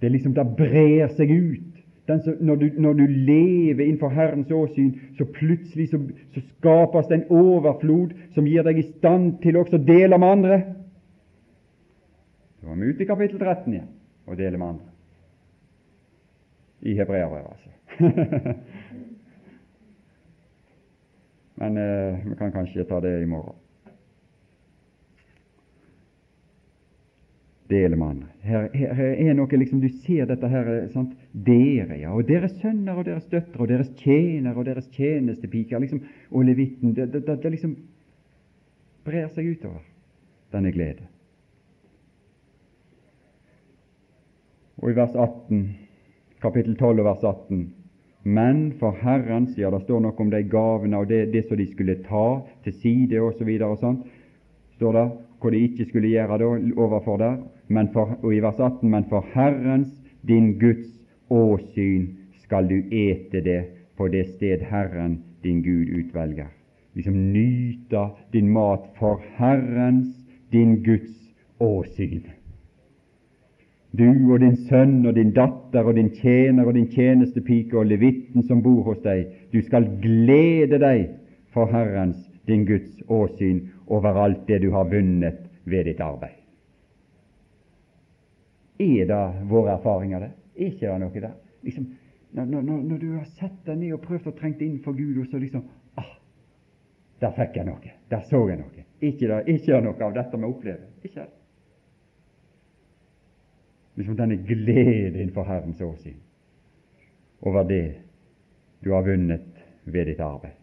[0.00, 1.79] Det er liksom, det brer seg ut.
[2.18, 6.00] Som, når, du, når, du, lever innenfor Herrens åsyn, så plutselig så,
[6.34, 10.34] så skapes det en overflod som gir deg i stand til også å dele med
[10.38, 10.60] andre.
[12.60, 13.88] Så var vi ute i kapittel 13 igjen
[14.26, 14.86] og deler med andre.
[16.80, 17.70] I hebreerbrevet, altså.
[21.60, 23.56] Men eh, vi kan kanskje ta det i morgen.
[27.68, 28.28] Dele med andre.
[28.42, 31.12] Her, her, er noe liksom, Du ser dette her sant?
[31.30, 36.02] Dere, ja, og deres sønner og deres døtre og deres tjenere og deres tjenestepiker liksom,
[36.30, 36.94] og levitten.
[36.96, 37.76] Det, det, det, liksom
[39.06, 39.84] brer seg utover,
[40.50, 41.06] denne glede.
[44.80, 45.64] og i vers 18,
[46.40, 47.64] kapittel 12 og vers 18.
[48.24, 51.66] Men for Herrens Ja, det står noe om de gavene og det, det som de
[51.68, 53.48] skulle ta til side osv.
[53.48, 54.06] Og, og sånt,
[54.76, 55.06] står det
[55.40, 57.36] hva de ikke skulle gjøre da overfor der.
[57.68, 59.92] Men for, og i vers 18.: Men for Herrens,
[60.28, 60.99] din Guds
[61.30, 62.08] åsyn,
[62.42, 63.60] skal du ete det
[63.96, 66.50] på det sted Herren, din Gud, utvelger.
[66.94, 70.16] Liksom nyte din mat for Herrens,
[70.50, 72.22] din Guds åsyn.
[73.90, 78.46] Du og din sønn og din datter og din tjener og din tjenestepike og levitten
[78.46, 81.08] som bor hos deg, du skal glede deg
[81.54, 86.38] for Herrens, din Guds åsyn, over alt det du har vunnet ved ditt arbeid.
[88.80, 90.30] Er det våre erfaringer, det?
[90.60, 91.34] Ikke det noe der?
[91.64, 91.86] Liksom,
[92.36, 95.18] når, når, når, du har sett deg ned og prøvd å trenge inn for Gud,
[95.18, 95.64] og så liksom
[95.98, 96.12] ah,
[97.20, 97.96] Der fikk jeg noe.
[98.12, 98.86] Der så jeg noe.
[99.00, 100.86] Ikke det, det noe av dette vi opplever.
[101.02, 101.30] Ikke det.
[104.00, 106.20] Liksom denne glede innenfor Herrens åsyn
[107.40, 107.84] over det
[108.84, 110.59] du har vunnet ved ditt arbeid.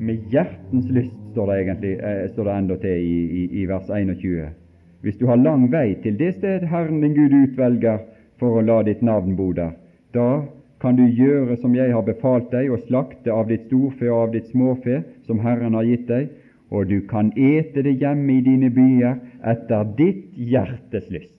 [0.00, 3.90] Med hjertens lyst, står det egentlig eh, står det enda til i, i, i vers
[3.92, 4.48] 21.
[5.04, 8.00] Hvis du har lang vei til det sted Herren din Gud utvelger
[8.40, 9.76] for å la ditt navn bo der,
[10.16, 10.42] da
[10.80, 14.32] kan du gjøre som jeg har befalt deg, og slakte av ditt storfe og av
[14.34, 16.30] ditt småfe, som Herren har gitt deg,
[16.72, 19.18] og du kan ete det hjemme i dine byer
[19.52, 21.36] etter ditt hjertes lyst.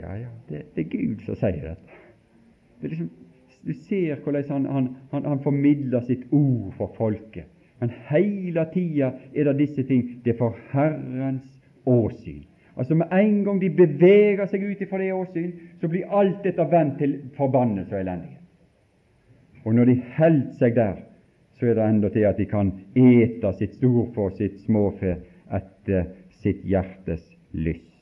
[0.00, 2.00] Ja, ja, det, det er Gud som sier dette.
[2.80, 3.12] Det er liksom
[3.66, 7.48] du ser hvordan han, han, han, han formidler sitt ord for folket.
[7.80, 10.20] Men hele tida er det disse ting.
[10.24, 11.48] Det er for Herrens
[11.86, 12.44] åsyn.
[12.76, 16.64] Altså Med en gang de beveger seg ut ifra det åsyn, så blir alt dette
[16.70, 18.40] vendt til forbannelse og elendighet.
[19.64, 20.94] Og når de holder seg der,
[21.54, 25.16] så er det enda til at de kan ete sitt storfe og sitt småfe
[25.54, 26.10] etter
[26.42, 27.92] sitt hjertes lyst.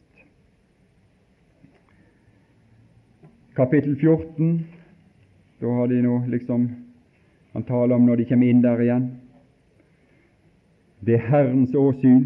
[3.57, 4.82] Kapittel 14
[5.63, 6.69] da har de nå liksom
[7.53, 9.11] Han taler om når de kommer inn der igjen.
[11.05, 12.23] Det er Herrens åsyn,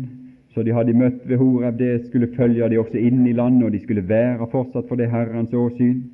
[0.55, 3.73] så de hadde møtt ved Horeb, det skulle følge de også inn i landet, og
[3.75, 6.05] de skulle være fortsatt for det Herrens åsyn.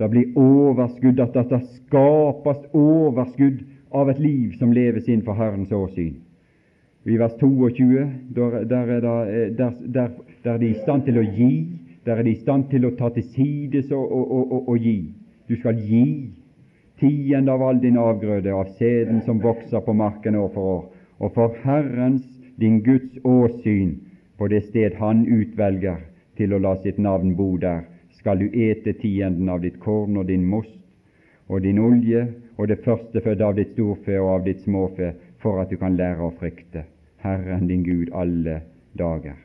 [0.00, 3.60] Det blir overskudd, at det skapes overskudd
[3.92, 6.16] av et liv som leves inn for Herrens åsyn.
[7.04, 10.08] I vers 22 der, er eh, der, der,
[10.42, 11.52] der er de i stand til å gi,
[12.08, 15.12] der er de i stand til å ta til sides og, og, og, og gi.
[15.48, 16.30] Du skal gi
[17.00, 20.84] tiende av all din avgrøde, av sæden som vokser på marken år for år,
[21.20, 22.24] og for Herrens,
[22.60, 23.98] din Guds åsyn,
[24.38, 26.00] på det sted Han utvelger
[26.36, 27.84] til å la sitt navn bo der,
[28.18, 30.80] skal du ete tienden av ditt korn og din most
[31.48, 32.24] og din olje
[32.56, 36.24] og det førstefødde av ditt storfe og av ditt småfe, for at du kan lære
[36.24, 36.86] å frykte
[37.20, 38.62] Herren din Gud alle
[38.96, 39.36] dager.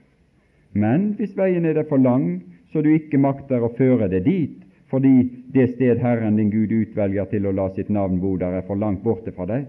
[0.72, 2.40] Men hvis veien er deg for lang,
[2.72, 4.56] så du ikke makter å føre det dit,
[4.90, 8.66] fordi det sted Herren din Gud utvelger til å la sitt navn bo der, er
[8.68, 9.68] for langt borte fra deg,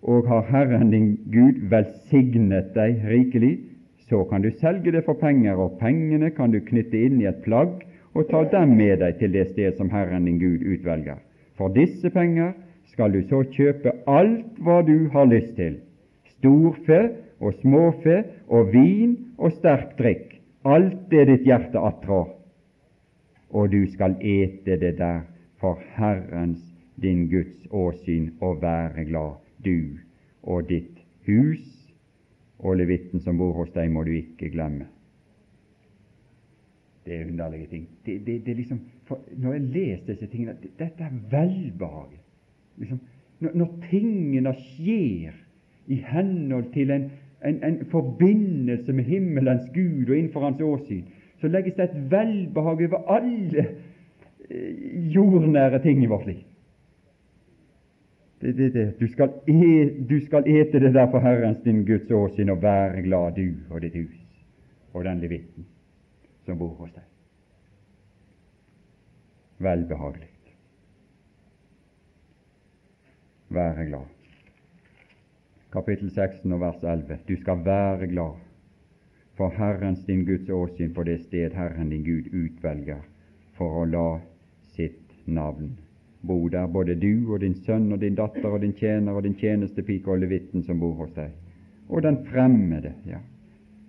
[0.00, 3.58] og har Herren din Gud velsignet deg rikelig,
[4.08, 7.44] så kan du selge det for penger, og pengene kan du knytte inn i et
[7.44, 7.84] plagg
[8.16, 11.20] og ta dem med deg til det sted som Herren din Gud utvelger.
[11.60, 12.56] For disse penger
[12.90, 15.78] skal du så kjøpe alt hva du har lyst til,
[16.40, 17.00] storfe
[17.38, 22.39] og småfe og vin og sterk drikk, alt det ditt hjerte attrår
[23.50, 25.20] og du skal ete det der
[25.60, 26.60] for Herrens,
[27.02, 29.98] din Guds åsyn, og være glad, du
[30.42, 31.92] og ditt hus,
[32.58, 34.86] og levitten som bor hos deg, må du ikke glemme.
[37.04, 37.86] Det er underlige ting.
[38.06, 38.80] Det, det, det liksom,
[39.36, 42.12] når jeg leser disse tingene Dette er velbehag.
[42.76, 43.00] Liksom,
[43.40, 45.32] når, når, tingene skjer
[45.88, 47.08] i henhold til en,
[47.44, 51.08] en, en forbindelse med himmelens Gud og innenfor Hans åsyn,
[51.40, 53.66] så legges det et velbehag over alle
[54.50, 56.42] eh, jordnære ting i vårt liv.
[58.40, 59.00] Det, det, det.
[59.00, 63.02] Du, skal e, du, skal ete det der for Herrens din Guds åsyn og være
[63.02, 64.16] glad, du og ditt hus
[64.92, 65.66] og den levitten
[66.46, 67.04] som bor hos deg.
[69.60, 70.28] Velbehagelig.
[73.50, 74.08] Være glad.
[75.72, 77.18] Kapittel 16 og vers 11.
[77.28, 78.49] Du skal være glad
[79.40, 82.98] for Herrens din Guds åsyn på det sted Herren din Gud utvelger
[83.56, 84.18] for å la
[84.74, 85.70] sitt navn
[86.20, 89.38] bo der, både du og din sønn og din datter og din tjener og din
[89.40, 91.32] tjenestepike og levitten som bor hos deg,
[91.88, 92.92] og den fremmede.
[93.08, 93.22] ja.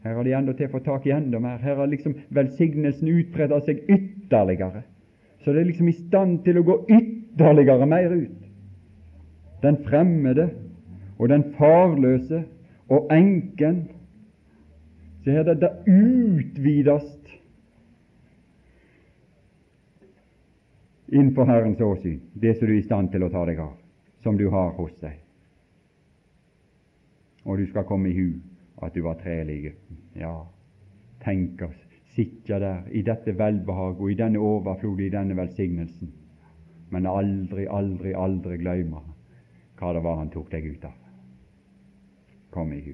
[0.05, 1.59] Her har de enda til å få tak i enda mer.
[1.59, 4.85] Her har liksom velsignelsen utbredt seg ytterligere.
[5.43, 8.39] Så det er liksom i stand til å gå ytterligere mer ut.
[9.61, 10.47] Den fremmede
[11.19, 12.45] og den farløse
[12.87, 13.89] og enken
[15.23, 17.09] så her det, det utvides
[21.11, 23.75] innenfor Herrens åsyn, det som du er i stand til å ta deg av,
[24.23, 25.19] som du har hos deg.
[27.45, 28.27] Og du skal komme i hu
[28.81, 29.73] at du var trelig.
[30.15, 30.35] Ja,
[31.21, 31.79] tenk oss
[32.15, 36.11] sitte der i dette velbehag og i denne overflod, i denne velsignelsen,
[36.91, 39.03] men aldri, aldri, aldri glemme
[39.79, 40.97] hva det var han tok deg ut av.
[42.51, 42.93] Kom i hu.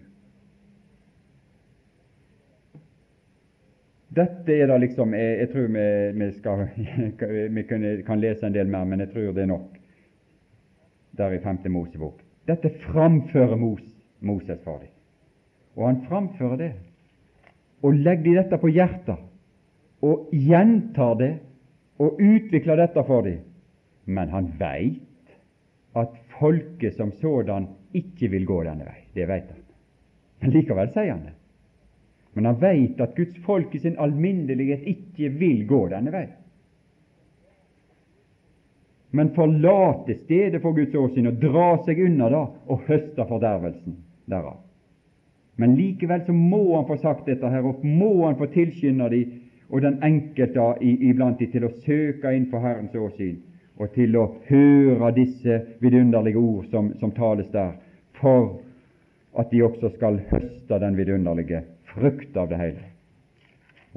[4.16, 5.88] Dette er da liksom Jeg, jeg tror vi,
[6.20, 6.64] vi, skal,
[7.56, 9.76] vi kunne, kan lese en del mer, men jeg tror det er nok
[11.18, 11.66] der i 5.
[11.74, 12.22] Mosebok.
[12.48, 13.84] Dette framfører Mos,
[14.20, 14.94] Moses for dem.
[15.76, 16.72] Og han framfører det,
[17.82, 19.18] og legger de dette på hjertet,
[20.02, 21.34] og gjentar det,
[21.98, 23.42] og utvikler dette for dem.
[24.06, 25.34] Men han veit
[25.98, 29.02] at folket som sådan ikke vil gå denne vei.
[29.16, 29.64] Det veit han.
[30.42, 31.34] Men likevel sier han det.
[32.38, 36.28] Men han veit at Guds folk i sin alminnelighet ikke vil gå denne vei.
[39.18, 43.96] Men forlate stedet for Guds åsyn og dra seg unna da og høste fordervelsen
[44.30, 44.60] derav.
[45.58, 49.22] Men likevel så må han få sagt dette her, og må han få tilskynde de
[49.72, 53.40] og den enkelte iblant de til å søke inn for Herrens åsyn,
[53.82, 57.74] og til å høre disse vidunderlige ord som, som tales der,
[58.22, 58.60] for
[59.34, 61.64] at de også skal høste den vidunderlige
[61.98, 62.86] frukt av det hele.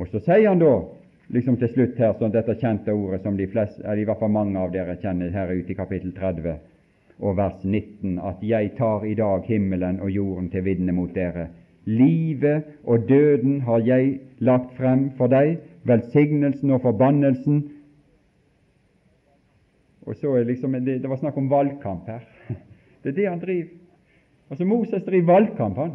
[0.00, 0.72] Og så sier han da,
[1.34, 4.32] liksom til slutt her, sånn dette kjente ordet som de fleste, eller i hvert fall
[4.34, 6.58] mange av dere kjenner her ute i kapittel 30
[7.20, 11.50] og vers 19, at jeg tar i dag himmelen og jorden til vitne mot dere.
[11.84, 17.60] Livet og døden har jeg lagt frem for deg, velsignelsen og forbannelsen.
[20.08, 22.24] Og så er liksom, det, det var snakk om valgkamp her.
[23.00, 23.68] Det er det han driver.
[24.50, 25.92] Altså Moses driver valgkamp, han.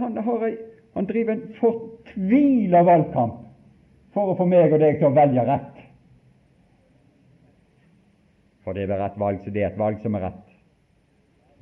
[0.00, 0.56] Han, har,
[0.94, 3.40] han driver en fortvila valgkamp
[4.12, 5.80] for å få meg og deg til å velge rett.
[8.62, 10.46] For det er rett valg, så det er et valg som er rett.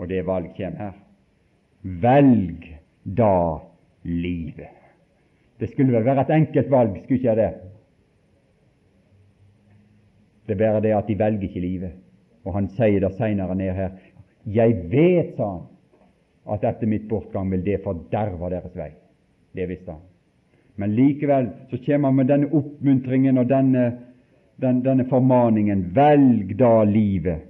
[0.00, 0.98] Og det valg kommer her.
[2.02, 2.66] Velg
[3.04, 3.34] da
[4.04, 4.76] livet.
[5.60, 7.50] Det skulle vel være et enkelt valg, skulle ikke det?
[10.48, 11.98] Det er bare det at de velger ikke livet.
[12.44, 13.92] Og han sier det seinere ned her.
[14.48, 15.66] Jeg vet, sa han,
[16.44, 18.90] at etter mitt bortgang vil det forderve deres vei.
[19.52, 20.00] Det visste han.
[20.74, 23.84] Men likevel så kommer han med denne oppmuntringen og denne,
[24.56, 27.46] den, denne formaningen velg da livet,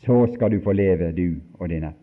[0.00, 1.96] så skal du få leve, du og din ett.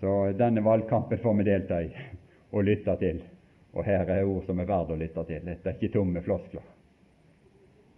[0.00, 1.92] Så denne valgkampen får vi delta i
[2.50, 3.22] og lytte til.
[3.76, 5.44] Og her er ord som er verdt å lytte til.
[5.44, 6.64] Dette er ikke tomme floskler.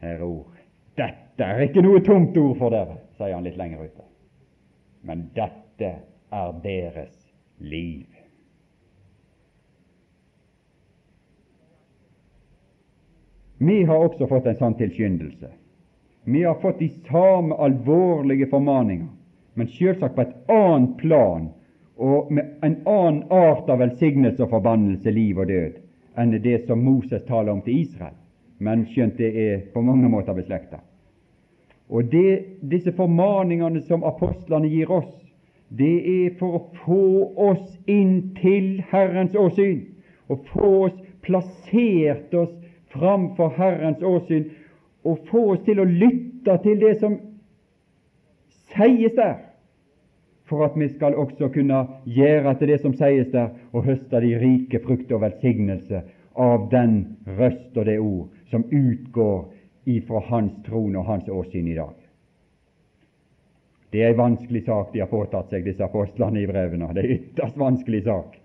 [0.02, 0.60] Her er ord.
[0.98, 4.08] Dette er ikke noe tomt ord for dere, sier han litt lenger ute
[5.00, 5.90] men dette
[6.30, 7.14] er deres
[7.58, 8.06] liv.
[13.58, 15.50] Vi har også fått en sånn tilskyndelse.
[16.28, 19.08] Vi har fått de samme alvorlige formaninger,
[19.54, 21.48] men selvsagt på et annet plan
[21.98, 25.80] og med en annen art av velsignelse og forbannelse, liv og død,
[26.14, 28.14] enn det som Moses taler om til Israel,
[28.62, 30.78] men skjønt det er på mange måter beslekta.
[31.88, 35.08] Og det, disse formaningene som apostlene gir oss,
[35.68, 37.02] det er for å få
[37.50, 39.82] oss inn til Herrens åsyn,
[40.28, 42.54] og få oss plassert oss
[42.92, 44.48] framfor Herrens åsyn,
[45.04, 47.18] og få oss til å lytte til det som
[48.74, 49.36] sies der,
[50.48, 54.32] for at vi skal også kunne gjøre til det som sies der, og høste de
[54.40, 56.02] rike frukt og velsignelse
[56.38, 57.00] av den
[57.38, 59.48] røst og det ord som utgår
[59.88, 61.96] ifra Hans trone og Hans åsyn i dag.
[63.90, 66.90] Det er en vanskelig sak de har påtatt seg, disse apostlene i brevene.
[66.92, 68.36] Det er en ytterst vanskelig sak.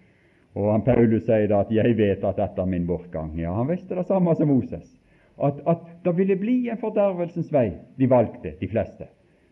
[0.56, 3.40] Og han Paulus sier da at 'jeg vet at dette er min bortgang'.
[3.40, 5.00] Ja, han visste det samme som Moses.
[5.44, 7.74] At, at det ville bli en fordervelsens vei.
[7.98, 9.08] De valgte, de fleste.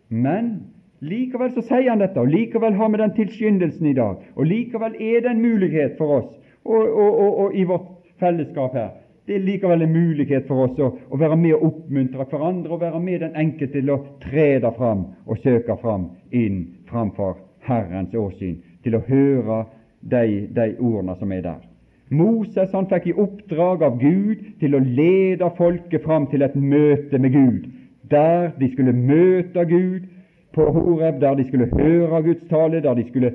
[0.09, 0.71] Men
[1.01, 4.15] likevel så sier han dette, og likevel har vi den tilskyndelsen i dag.
[4.35, 7.89] Og likevel er det en mulighet for oss og, og, og, og i vårt
[8.19, 8.89] fellesskap her
[9.27, 12.81] det er likevel en mulighet for oss å, å være med og oppmuntre hverandre og
[12.81, 18.57] være med den enkelte til å trede fram og søke fram inn framfor Herrens åsyn,
[18.81, 19.59] til å høre
[20.01, 21.59] de, de ordene som er der.
[22.11, 27.21] Moses han fikk i oppdrag av Gud til å lede folket fram til et møte
[27.21, 27.69] med Gud,
[28.11, 30.09] der de skulle møte Gud
[30.51, 33.31] på Horeb, der de skulle høre Guds tale, der de skulle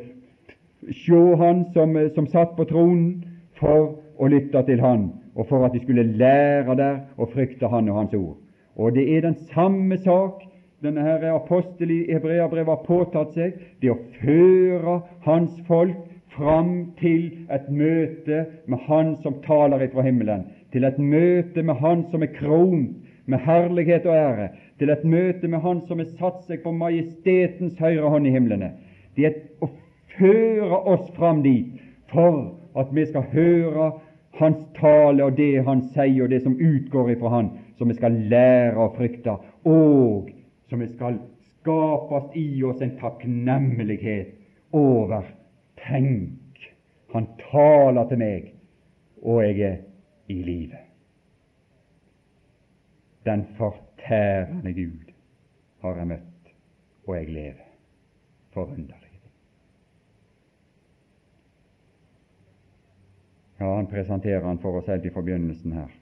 [0.92, 3.24] se Han som, som satt på tronen,
[3.56, 7.88] for å lytte til Han og for at de skulle lære der og frykte Han
[7.88, 8.36] og Hans ord.
[8.76, 10.42] Og det er den samme sak
[10.82, 15.96] denne her apostel i Hebreabrevet har påtatt seg, det å føre Hans folk
[16.36, 22.04] fram til et møte med Han som taler ifra himmelen, til et møte med Han
[22.12, 26.44] som er kront med herlighet og ære, til et møte med Han som har satt
[26.46, 28.74] seg på majestetens høyre hånd i himlene.
[29.16, 29.70] Det er å
[30.18, 31.80] føre oss fram dit
[32.12, 33.90] for at vi skal høre
[34.38, 38.18] hans tale og det han sier, og det som utgår ifra han, som vi skal
[38.30, 39.36] lære å frykte,
[39.68, 40.30] og
[40.70, 44.34] som vi skal skapes i oss en takknemlighet
[44.76, 45.26] over.
[45.80, 46.62] Tenk,
[47.12, 48.52] han taler til meg,
[49.22, 49.76] og jeg er
[50.32, 50.82] i livet.
[53.26, 55.12] Den fortærende Gud
[55.82, 56.32] har jeg møtt.
[57.06, 57.66] og jeg lever.
[58.50, 59.32] Forunderlige ting.
[63.58, 65.92] Ja, han presenterer han for oss helt i forbegynnelsen her.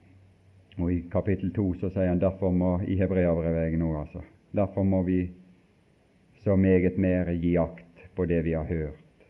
[0.77, 5.01] Og i kapittel 2 så sier han derfor må i Hebreabrevet nå, altså, derfor må
[5.07, 5.21] vi
[6.43, 9.29] så meget mer gi akt på det vi har hørt.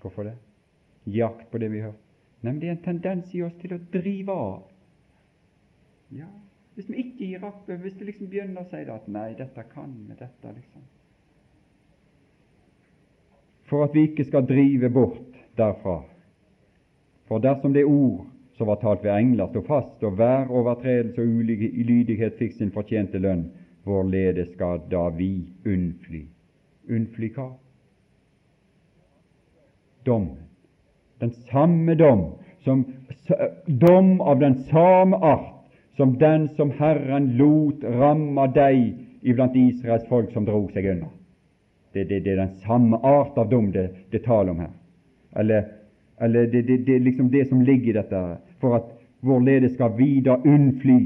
[0.00, 0.34] Hvorfor det?
[1.04, 2.02] Gi akt på det vi har hørt.
[2.40, 4.66] Men det er en tendens i oss til å drive av.
[6.14, 6.28] Ja,
[6.76, 9.94] Hvis vi ikke gir akt, hvis vi liksom begynner å si at 'nei, dette kan
[10.08, 10.82] vi', dette liksom
[13.64, 16.02] For at vi ikke skal drive bort derfra.
[17.26, 21.28] For dersom det ord som var talt ved engler, sto fast, og hver overtredelse og
[21.28, 23.48] ulydighet fikk sin fortjente lønn,
[23.84, 25.30] hvorledes skal da vi
[25.66, 26.22] unnfly?
[26.90, 27.50] Unnfly hva?
[30.06, 30.38] Dommen.
[31.20, 32.24] Den samme dom,
[32.64, 32.84] som,
[33.66, 35.52] dom av den samme art
[35.96, 38.96] som den som Herren lot ramme deg
[39.26, 41.08] iblant Israels folk som dro seg unna.
[41.92, 44.74] Det, det, det er den samme art av dom det, det taler om her.
[45.40, 45.70] Eller,
[46.18, 48.22] eller det, det, det, liksom det som ligger i dette,
[48.60, 48.90] for at
[49.20, 51.00] hvorledes skal vi da unnfly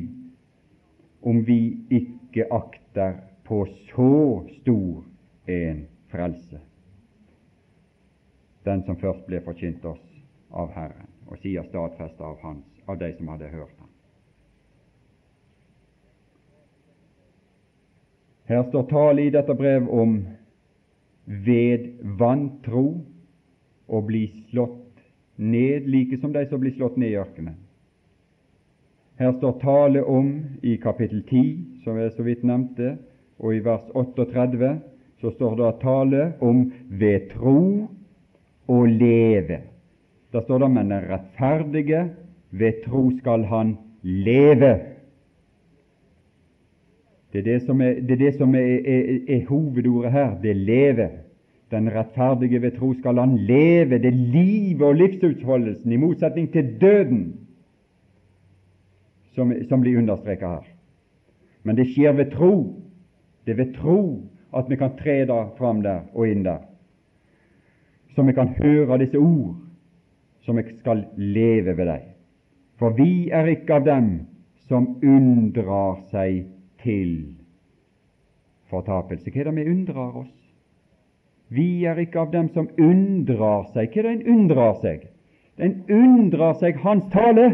[1.22, 5.04] om vi ikke akter på så stor
[5.50, 6.60] en frelse?
[8.64, 10.02] Den som først ble forkynt oss
[10.50, 13.88] av Herren, og sier stadfesta av Hans, av de som hadde hørt ham.
[18.50, 20.16] Her står tale i dette brev om
[21.46, 21.86] ved
[22.18, 22.84] vantro
[23.86, 24.79] å bli slått
[25.40, 27.56] ned, like som de som blir slått ned i ørkenen.
[29.20, 30.30] Her står tale om,
[30.62, 32.94] i kapittel 10, som jeg så vidt nevnte,
[33.40, 34.70] og i vers 38,
[35.20, 37.58] så står det tale om ved tro
[38.70, 39.60] å leve.
[40.32, 42.04] Da står det men den rettferdige
[42.50, 44.72] ved tro skal han leve.
[47.32, 48.70] Det er det som er, det er, det som er,
[49.28, 50.32] er, hovedordet her.
[50.42, 51.08] Det leve.
[51.70, 53.98] Den rettferdige ved tro skal han leve.
[54.02, 57.22] Det livet og livsutfoldelsen, i motsetning til døden,
[59.34, 60.66] som, som blir understreket her.
[61.62, 62.52] Men det skjer ved tro.
[63.46, 64.00] Det er ved tro
[64.56, 66.64] at vi kan tre da fram der og inn der.
[68.14, 69.54] Så vi kan høre disse ord,
[70.42, 72.08] som vi skal leve ved dem.
[72.78, 74.10] For vi er ikke av dem
[74.66, 76.46] som unndrar seg
[76.82, 77.36] til
[78.70, 79.30] fortapelse.
[79.30, 80.39] Hva er det vi unndrar oss?
[81.50, 83.90] Vi er ikke av dem som unndrar seg.
[83.90, 85.08] Hva er det en unndrar seg?
[85.58, 87.48] En unndrar seg Hans tale.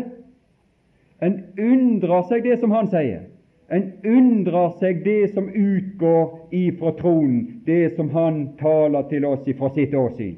[1.25, 3.25] En unndrar seg det som Han sier.
[3.73, 9.73] En unndrar seg det som utgår ifra tronen, det som Han taler til oss ifra
[9.75, 10.37] sitt åsyn.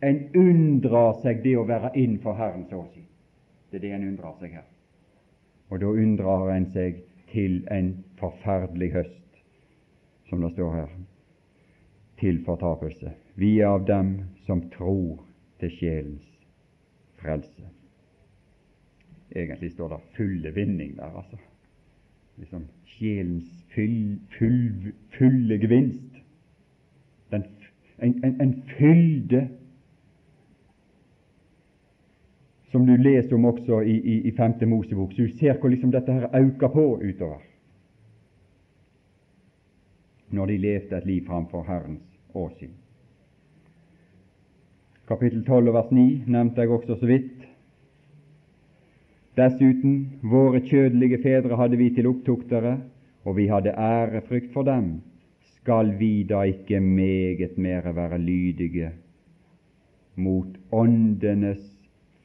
[0.00, 3.08] En unndrar seg det å være innenfor Herrens åsyn.
[3.70, 4.68] Det er det en unndrar seg her.
[5.72, 7.90] Og da unndrar en seg til en
[8.20, 9.42] forferdelig høst,
[10.30, 10.94] som det står her,
[12.24, 13.10] til fortapelse.
[13.36, 14.14] Vi er av dem
[14.46, 15.18] som tror
[15.60, 16.28] til sjelens
[17.20, 17.66] frelse.
[19.34, 21.36] Egentlig står det fulle vinning der, altså.
[22.40, 22.62] Liksom
[22.94, 26.16] sjelens full, full, fulle gevinst.
[27.34, 27.44] Den,
[27.98, 29.42] en, en, en fylde
[32.72, 35.12] som du leser om også i, i, i femte Mosebok.
[35.12, 37.44] Så du ser hvor liksom dette her øker på utover
[40.34, 42.74] når de levde et liv framfor Herrens åsyn.
[45.08, 47.44] Kapittel 12 vers 9 nevnte jeg også så vidt.
[49.36, 52.78] Dessuten, våre kjødelige fedre hadde vi til opptuktere,
[53.24, 55.00] og vi hadde ærefrykt for dem.
[55.56, 58.90] Skal vi da ikke meget mere være lydige
[60.16, 61.74] mot åndenes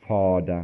[0.08, 0.64] Fader.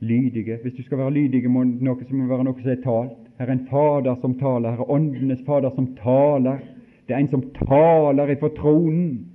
[0.00, 0.58] Lydige.
[0.62, 3.18] Hvis du skal være lydige, må noe som må være noe som er talt.
[3.38, 4.74] Her er en Fader som taler.
[4.74, 6.58] Her er Åndenes Fader som taler.
[7.06, 9.28] Det er en som taler ifra tronen.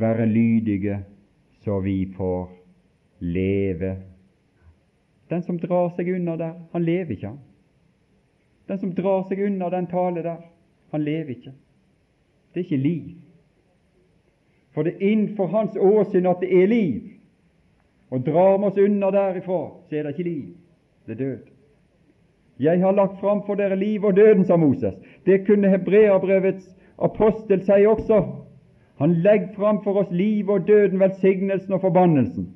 [0.00, 0.98] Være lydige,
[1.64, 2.50] så vi får
[3.20, 3.96] leve.
[5.30, 7.34] Den som drar seg unna der, han lever ikke.
[8.68, 10.40] Den som drar seg unna den tale der,
[10.90, 11.52] han lever ikke.
[12.50, 13.10] Det er ikke liv.
[14.74, 17.10] For det er innenfor hans åsyn at det er liv.
[18.10, 20.46] Og drar vi oss unna derifra, så er det ikke liv,
[21.06, 21.50] det er død.
[22.60, 24.94] Jeg har lagt fram for dere liv og døden, sa Moses.
[25.26, 28.22] Det kunne Hebreabrevets apostel si også.
[29.00, 32.54] Han legger fram for oss liv og døden, velsignelsen og forbannelsen.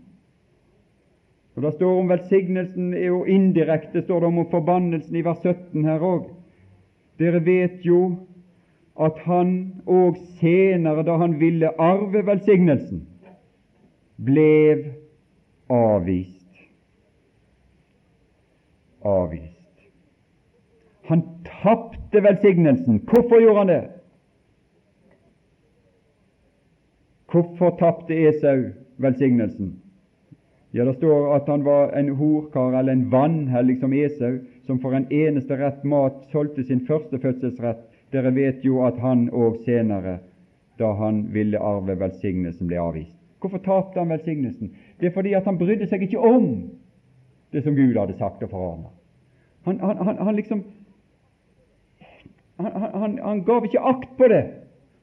[1.57, 6.03] Og Det står om velsignelsen og indirekte står det om forbannelsen i vers 17 her
[6.03, 6.29] òg.
[7.19, 8.17] Dere vet jo
[9.01, 13.07] at han òg senere, da han ville arve velsignelsen,
[14.19, 14.95] ble
[15.71, 16.67] avvist.
[19.05, 19.54] Avvist.
[21.07, 21.23] Han
[21.63, 23.01] tapte velsignelsen.
[23.05, 23.83] Hvorfor gjorde han det?
[27.33, 29.81] Hvorfor tapte Esau velsignelsen?
[30.71, 34.95] Ja, Det står at han var en horkar eller en vanhellig som Esau, som for
[34.95, 37.85] en eneste rett mat solgte sin første fødselsrett.
[38.13, 40.19] Dere vet jo at han òg senere,
[40.79, 43.15] da han ville arve velsignelsen, ble avvist.
[43.41, 44.73] Hvorfor tapte han velsignelsen?
[45.01, 46.47] Det er fordi at han brydde seg ikke om
[47.53, 48.91] det som Gud hadde sagt og forordna.
[49.65, 50.65] Han, han, han, han, liksom
[52.57, 54.45] han, han, gav ikke akt på det.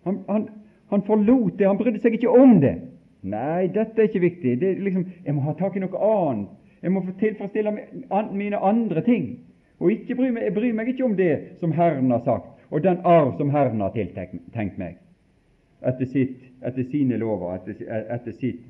[0.04, 1.68] Han, forlot det.
[1.68, 2.76] Han brydde seg ikke om det.
[3.22, 4.58] Nei, dette er ikke viktig.
[4.62, 6.58] Det er liksom, jeg må ha tak i noe annet.
[6.82, 7.76] Jeg må få tilfredsstille
[8.34, 9.28] mine andre ting.
[9.82, 12.84] Og ikke bry meg, jeg bryr meg ikke om det som Herren har sagt, og
[12.84, 15.00] den arv som Herren har tiltenkt meg,
[15.82, 17.80] etter, sitt, etter sine lover, etter,
[18.14, 18.62] etter sitt,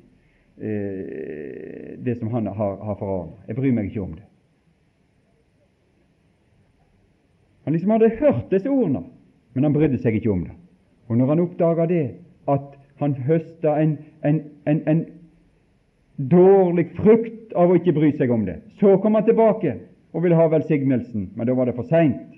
[0.56, 3.44] eh, det som han har, har forordnet.
[3.48, 4.24] Jeg bryr meg ikke om det.
[7.64, 9.04] Han liksom hadde hørt disse ordene,
[9.54, 10.54] men han brydde seg ikke om det.
[11.08, 12.04] Og når han oppdaga det,
[12.48, 15.04] at han høsta en, en, en, en
[16.16, 18.60] dårlig frukt av å ikke bry seg om det.
[18.80, 19.76] Så kom han tilbake
[20.12, 22.28] og ville ha velsignelsen, men da var det for seint.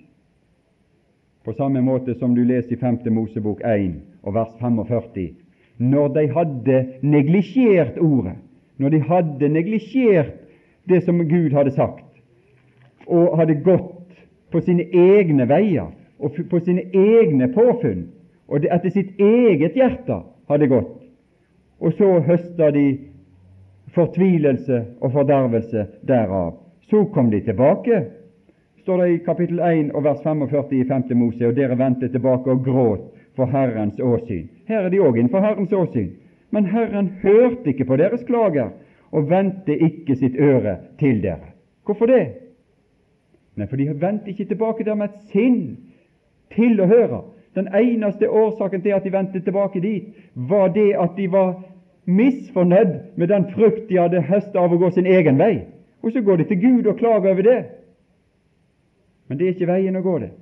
[1.45, 3.03] På samme måte som du leser i 5.
[3.12, 5.35] Mosebok 1 og vers 45.
[5.85, 8.39] Når de hadde neglisjert ordet,
[8.79, 10.33] når de hadde neglisjert
[10.89, 12.07] det som Gud hadde sagt,
[13.07, 13.93] og hadde gått
[14.55, 15.90] på sine egne veier
[16.22, 18.05] og på sine egne påfunn,
[18.46, 21.00] og etter sitt eget hjerte, hadde gått.
[21.82, 22.84] Og så høsta de
[23.96, 26.52] fortvilelse og fordervelse derav.
[26.86, 28.05] Så kom de tilbake,
[28.84, 31.05] står det i kapittel 1 og vers 45 i 5.
[31.18, 34.46] Mose, og dere vendte tilbake og gråt for Herrens åsyn.
[34.68, 36.12] Her er de òg innenfor Herrens åsyn.
[36.55, 38.70] Men Herren hørte ikke på deres klager
[39.11, 41.50] og vendte ikke sitt øre til dere.
[41.84, 42.43] Hvorfor det?
[43.55, 45.61] Nei, for de vendte ikke tilbake der med et sinn
[46.55, 47.20] til å høre.
[47.55, 51.55] Den eneste årsaken til at de vendte tilbake dit, var det at de var
[52.05, 55.66] misfornøyd med den frukt de hadde høstet av å gå sin egen vei.
[56.02, 57.61] Og så går de til Gud og klager over det.
[59.28, 60.32] Men det er ikke veien å gå, det.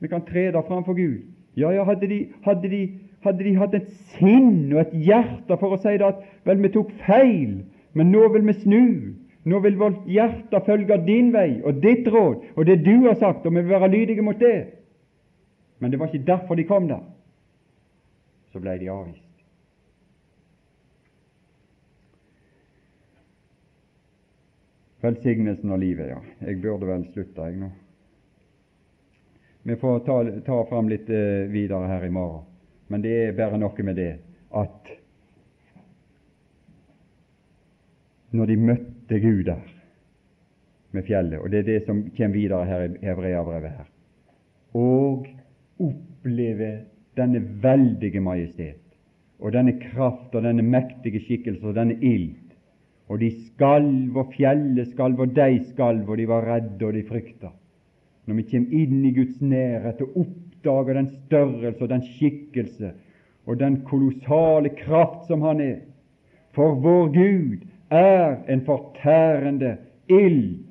[0.00, 1.24] Vi kan tre der framfor Gud.
[1.56, 2.82] Ja, ja, hadde de, hadde, de,
[3.24, 6.70] hadde de, hatt et sinn og et hjerte for å si det at vel, vi
[6.74, 7.62] tok feil,
[7.94, 8.86] men nå vil vi snu.
[9.44, 13.44] Nå vil vårt hjerte følge din vei og ditt råd og det du har sagt,
[13.44, 14.84] og vi vil være lydige mot det
[15.84, 17.02] men det var ikke derfor de kom der.
[18.52, 19.20] Så ble de avvist.
[25.04, 26.22] Velsignelsen av livet, ja.
[26.46, 27.68] Jeg burde vel slutte, jeg nå.
[29.68, 30.16] Vi får ta,
[30.46, 32.48] ta fram litt eh, videre her i morgen,
[32.88, 34.10] men det er bare noe med det
[34.56, 34.90] at
[38.32, 39.62] når de møtte Gud der
[40.92, 43.88] med fjellet, og det er det som kommer videre her i Hebreabrevet her,
[44.74, 45.26] og
[45.78, 46.70] oppleve
[47.16, 48.80] denne veldige majestet
[49.38, 52.36] og denne kraft og denne mektige skikkelse og denne ild.
[53.08, 57.02] Og de skalv, og fjellet skalv, og de skalv, og de var redde, og de
[57.04, 57.50] frykta.
[58.24, 62.94] Når vi kommer inn i Guds nærhet og oppdager den størrelse og den skikkelse
[63.44, 65.80] og den kolossale kraft som Han er.
[66.56, 69.76] For vår Gud er en fortærende
[70.08, 70.64] ild.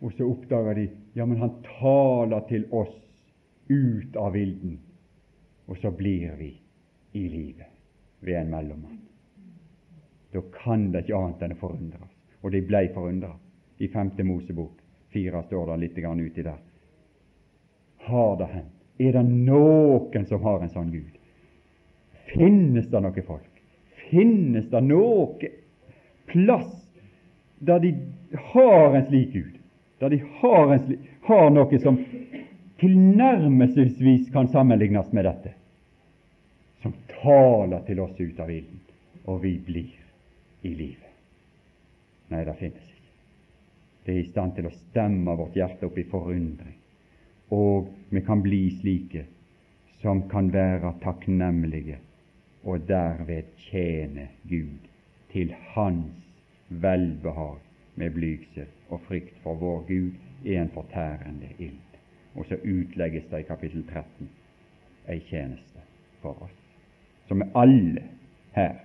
[0.00, 1.50] Og så oppdager de ja, men Han
[1.80, 2.94] taler til oss
[3.68, 4.78] ut av ilden.
[5.70, 6.60] og så blir vi
[7.12, 7.66] i livet
[8.20, 8.98] ved en mellommann.
[10.32, 12.10] Da kan det ikke annet enn å forundres.
[12.42, 13.30] Og de blei forundra.
[13.78, 14.80] I femte Mosebok
[15.14, 16.58] fire står det litt grann uti der.
[18.06, 18.76] Har det hendt?
[18.98, 21.14] Er det noen som har en sånn Gud?
[22.34, 23.62] Finnes det noe folk?
[24.10, 25.52] Finnes det noe
[26.32, 26.70] plass
[27.60, 27.94] der de
[28.52, 29.58] har en slik Gud?
[29.98, 31.98] Der de har, slik, har noe som
[32.80, 35.52] tilnærmelsesvis kan sammenlignes med dette,
[36.82, 38.80] som taler til oss ut av ilden,
[39.28, 41.10] og vi blir i livet.
[42.30, 43.10] Nei, det finnes ikke.
[44.06, 46.78] Det er i stand til å stemme vårt hjerte opp i forundring,
[47.52, 49.26] og vi kan bli slike
[50.00, 51.98] som kan være takknemlige
[52.64, 54.88] og derved tjene Gud
[55.32, 56.19] til Hans
[56.70, 57.58] velbehag
[57.94, 60.12] med blygsel og frykt for vår Gud
[60.46, 61.98] er en fortærende ild.
[62.34, 64.30] Og så utlegges det i kapittel 13
[65.08, 65.82] ei tjeneste
[66.22, 66.54] for oss,
[67.28, 68.04] som alle
[68.54, 68.76] her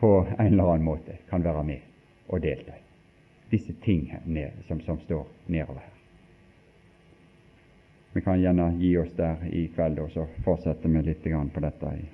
[0.00, 1.86] på en eller annen måte kan være med
[2.28, 2.84] og delta i.
[3.50, 5.96] Disse ting her som, som står nedover her.
[8.12, 11.22] Vi kan gjerne gi oss der i kveld, og så fortsetter vi litt
[11.54, 12.06] på dette i,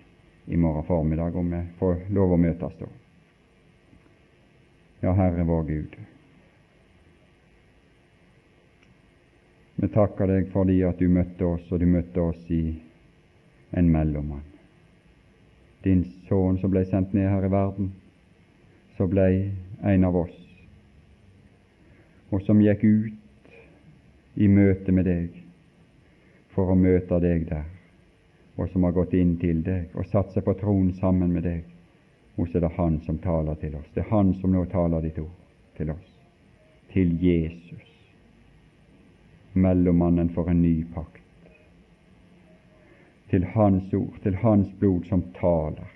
[0.53, 2.87] i morgen formiddag, om vi får lov å møtes da.
[5.07, 5.93] Ja, Herre vår Gud.
[9.77, 12.75] Vi takker deg fordi at du møtte oss, og du møtte oss i
[13.71, 14.43] en mellommann.
[15.87, 17.93] Din sønn som ble sendt ned her i verden,
[18.99, 19.29] så ble
[19.93, 20.35] en av oss,
[22.35, 23.55] og som gikk ut
[24.43, 25.39] i møte med deg
[26.57, 27.71] for å møte deg der,
[28.59, 31.76] og som har gått inn til deg og satt seg på tronen sammen med deg.
[32.37, 33.89] Og så er det Han som taler til oss.
[33.95, 35.35] Det er Han som nå taler ditt ord
[35.77, 36.13] til oss.
[36.93, 37.89] Til Jesus,
[39.53, 41.23] mellommannen for en ny pakt.
[43.31, 45.93] Til Hans ord, til Hans blod som taler.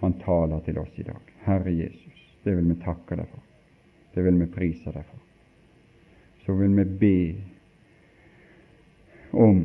[0.00, 1.32] Han taler til oss i dag.
[1.46, 3.42] Herre Jesus, det vil vi takke deg for.
[4.14, 5.20] Det vil vi prise deg for.
[6.44, 7.18] Så vil vi be
[9.32, 9.62] om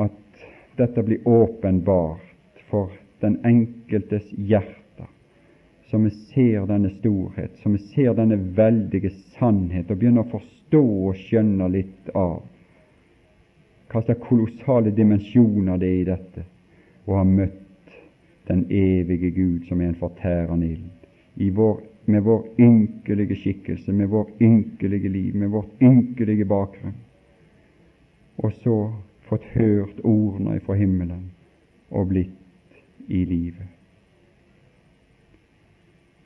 [0.00, 0.46] at
[0.76, 2.90] dette blir åpenbart for
[3.24, 5.08] den enkeltes hjerte,
[5.90, 10.82] så vi ser denne storhet, så vi ser denne veldige sannhet, og begynner å forstå
[11.08, 12.42] og skjønne litt av
[13.92, 16.44] hva slags kolossale dimensjoner det er i dette
[17.06, 17.92] å ha møtt
[18.48, 24.32] den evige Gud som er en fortærende ild, vår, med vår ynkelige skikkelse, med vår
[24.42, 26.96] ynkelige liv, med vårt ynkelige bakgrunn,
[28.42, 28.78] og så
[29.28, 31.30] fått hørt ordene fra himmelen
[31.94, 32.34] og blitt
[33.08, 33.66] i livet.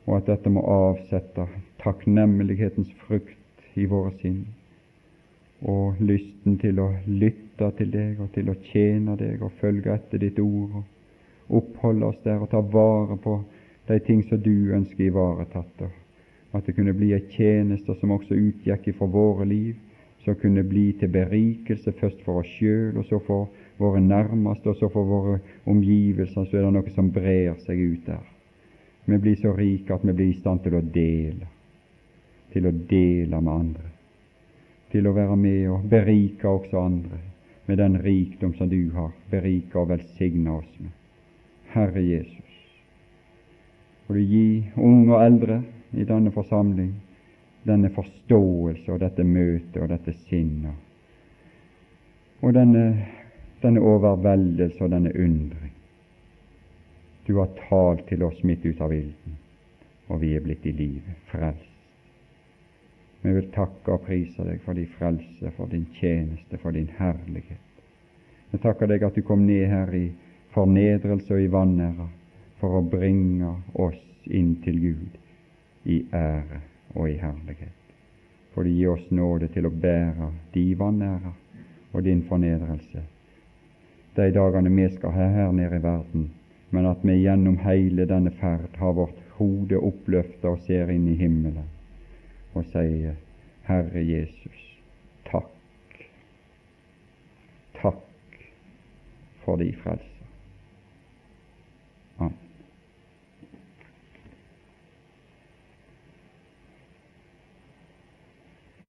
[0.07, 1.45] Og at dette må avsette
[1.83, 4.47] takknemlighetens frukt i våre sinn,
[5.63, 10.23] og lysten til å lytte til deg og til å tjene deg og følge etter
[10.23, 10.79] ditt ord,
[11.49, 13.41] og oppholde oss der og ta vare på
[13.89, 15.85] de ting som du ønsker ivaretatt.
[16.55, 19.75] At det kunne bli ei tjeneste som også utgikk ifra våre liv,
[20.25, 23.49] som kunne bli til berikelse først for oss sjøl, og så for
[23.79, 28.07] våre nærmeste, og så for våre omgivelser, så er det noe som brer seg ut
[28.07, 28.25] der.
[29.09, 31.49] Vi blir så rike at vi blir i stand til å dele,
[32.53, 33.89] til å dele med andre,
[34.93, 37.23] til å være med og berike også andre
[37.69, 40.93] med den rikdom som du har, berike og velsigne oss med.
[41.73, 42.55] Herre Jesus,
[44.09, 45.63] må du gi unge og eldre
[45.93, 46.95] i denne forsamling
[47.69, 50.77] denne forståelse og dette møtet og dette sinnet
[52.41, 52.85] og denne
[53.63, 55.73] denne overveldelse og denne undring.
[57.27, 59.39] Du har talt til oss midt ut av ilden,
[60.09, 61.75] og vi er blitt i livet, frelst.
[63.23, 67.83] Vi vil takke og prise deg for din frelse, for din tjeneste, for din herlighet.
[68.51, 70.07] Vi takker deg at du kom ned her i
[70.55, 72.07] fornedrelse og i vanære
[72.61, 75.19] for å bringe oss inn til Gud
[75.91, 76.63] i ære
[76.95, 77.75] og i herlighet.
[78.55, 81.35] For du gir oss nåde til å bære de vanære
[81.93, 83.03] og din fornedrelse
[84.19, 86.31] de dagene vi skal ha her nede i verden,
[86.71, 91.17] men at vi gjennom hele denne ferd har vårt hode oppløfta og ser inn i
[91.21, 91.69] himmelen
[92.59, 93.15] og sier,
[93.69, 94.63] Herre Jesus,
[95.29, 96.03] takk.
[97.79, 98.43] Takk
[99.45, 100.18] for din frelse.